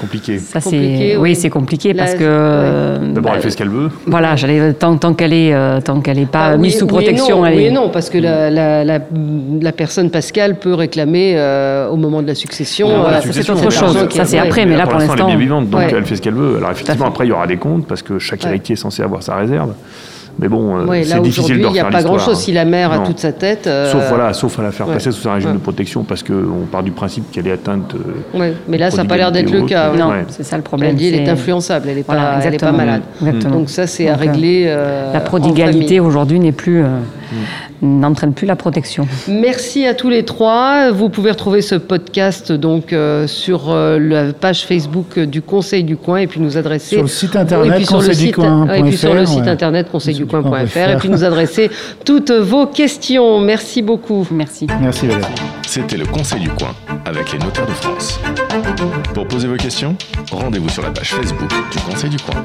Compliqué. 0.00 0.38
Ça, 0.38 0.60
c'est 0.60 1.16
oui, 1.16 1.34
c'est 1.34 1.50
compliqué 1.50 1.94
parce 1.94 2.14
que 2.14 2.98
d'abord 3.12 3.34
elle 3.34 3.42
fait 3.42 3.50
ce 3.50 3.56
qu'elle 3.56 3.68
veut. 3.68 3.90
Voilà, 4.06 4.36
j'allais 4.36 4.72
tant, 4.74 4.96
tant 4.96 5.14
qu'elle 5.14 5.32
est 5.32 5.54
euh, 5.54 5.80
tant 5.80 6.00
qu'elle 6.00 6.18
est 6.18 6.26
pas 6.26 6.52
ah 6.52 6.56
mise 6.56 6.78
sous 6.78 6.86
protection. 6.86 7.42
Oui 7.42 7.66
et, 7.66 7.70
non, 7.70 7.88
parce 7.88 8.10
que 8.10 8.18
la, 8.18 8.50
la, 8.50 8.84
la, 8.84 9.72
personne 9.72 10.10
Pascal 10.10 10.58
peut 10.58 10.74
réclamer 10.74 11.34
euh, 11.36 11.88
au 11.88 11.96
moment 11.96 12.22
de 12.22 12.26
la 12.26 12.34
succession. 12.34 12.88
c'est 13.30 13.48
autre 13.48 13.70
chose. 13.70 13.96
Ça 14.10 14.24
c'est 14.24 14.38
après, 14.38 14.66
mais 14.66 14.76
là 14.76 14.86
pour 14.86 14.98
l'instant 14.98 15.14
elle 15.14 15.22
est 15.22 15.26
bien 15.26 15.38
vivante, 15.38 15.70
donc 15.70 15.82
elle 15.90 16.04
fait 16.04 16.16
ce 16.16 16.22
qu'elle 16.22 16.34
veut. 16.34 16.56
Alors 16.58 16.72
effectivement 16.72 17.06
après 17.06 17.26
il 17.26 17.30
y 17.30 17.32
aura 17.32 17.46
des 17.46 17.56
comptes 17.56 17.86
parce 17.86 18.02
que 18.02 18.18
chaque 18.18 18.44
héritier 18.44 18.74
est 18.74 18.76
censé 18.76 19.02
avoir 19.02 19.22
sa 19.22 19.36
réserve. 19.36 19.74
Mais 20.38 20.48
bon, 20.48 20.76
euh, 20.76 21.02
c'est 21.04 21.20
difficile 21.22 21.60
de 21.60 21.66
refaire 21.66 21.70
Il 21.70 21.72
n'y 21.72 21.80
a 21.80 21.90
pas 21.90 22.02
grand-chose 22.02 22.38
si 22.38 22.52
la 22.52 22.64
mère 22.64 22.92
a 22.92 23.00
toute 23.00 23.18
sa 23.18 23.32
tête. 23.32 23.66
Euh, 23.66 23.90
sauf, 23.90 24.04
voilà, 24.08 24.32
sauf 24.32 24.58
à 24.58 24.62
la 24.62 24.72
faire 24.72 24.86
passer 24.86 25.12
sous 25.12 25.28
un 25.28 25.34
régime 25.34 25.52
de 25.52 25.58
protection 25.58 26.02
parce 26.04 26.22
qu'on 26.22 26.66
part 26.70 26.82
du 26.82 26.90
principe 26.90 27.30
qu'elle 27.30 27.46
est 27.46 27.52
atteinte. 27.52 27.94
Euh, 27.94 28.38
oui, 28.38 28.46
mais 28.68 28.78
là, 28.78 28.90
ça 28.90 29.02
n'a 29.02 29.08
pas 29.08 29.16
l'air 29.16 29.32
d'être 29.32 29.52
le 29.52 29.62
cas. 29.62 29.92
Non, 29.92 30.12
c'est 30.28 30.44
ça 30.44 30.56
le 30.56 30.62
problème. 30.62 30.90
Elle 30.90 30.96
dit 30.96 31.08
elle 31.08 31.20
est 31.20 31.28
influençable, 31.28 31.88
elle 31.88 31.96
n'est 31.96 32.02
pas, 32.02 32.40
pas, 32.60 32.72
malade. 32.72 33.02
Donc 33.50 33.70
ça, 33.70 33.86
c'est 33.86 34.08
à 34.08 34.16
régler. 34.16 34.66
la 35.12 35.20
prodigalité 35.20 36.00
aujourd'hui 36.00 36.40
n'est 36.40 36.52
plus. 36.52 36.84
N'entraîne 37.82 38.32
plus 38.32 38.46
la 38.46 38.56
protection. 38.56 39.06
Merci 39.28 39.86
à 39.86 39.94
tous 39.94 40.10
les 40.10 40.24
trois. 40.24 40.90
Vous 40.90 41.08
pouvez 41.08 41.30
retrouver 41.30 41.62
ce 41.62 41.74
podcast 41.74 42.52
donc 42.52 42.92
euh, 42.92 43.26
sur 43.26 43.70
euh, 43.70 43.98
la 43.98 44.32
page 44.32 44.66
Facebook 44.66 45.18
du 45.18 45.42
Conseil 45.42 45.84
du 45.84 45.96
Coin 45.96 46.18
et 46.18 46.26
puis 46.26 46.40
nous 46.40 46.56
adresser 46.56 46.96
sur 46.96 47.02
le 47.02 47.08
site 47.08 47.36
internet 47.36 47.86
conseilducoin.fr 47.86 48.72
et 48.72 48.82
puis 48.82 48.96
sur 48.96 49.14
le 49.14 49.26
site 49.26 49.46
internet 49.46 49.90
conseilducoin.fr 49.90 50.90
et 50.90 50.96
puis 50.96 51.08
nous 51.08 51.24
adresser 51.24 51.70
toutes 52.04 52.30
vos 52.30 52.66
questions. 52.66 53.40
Merci 53.40 53.82
beaucoup. 53.82 54.26
Merci. 54.30 54.66
Merci 54.80 55.06
Valérie. 55.06 55.32
C'était 55.66 55.96
le 55.96 56.06
Conseil 56.06 56.40
du 56.40 56.50
Coin 56.50 56.74
avec 57.04 57.32
les 57.32 57.38
notaires 57.38 57.66
de 57.66 57.72
France. 57.72 58.20
Pour 59.14 59.26
poser 59.26 59.48
vos 59.48 59.56
questions, 59.56 59.96
rendez-vous 60.30 60.68
sur 60.68 60.82
la 60.82 60.90
page 60.90 61.14
Facebook 61.14 61.50
du 61.72 61.78
Conseil 61.78 62.10
du 62.10 62.18
Coin. 62.18 62.42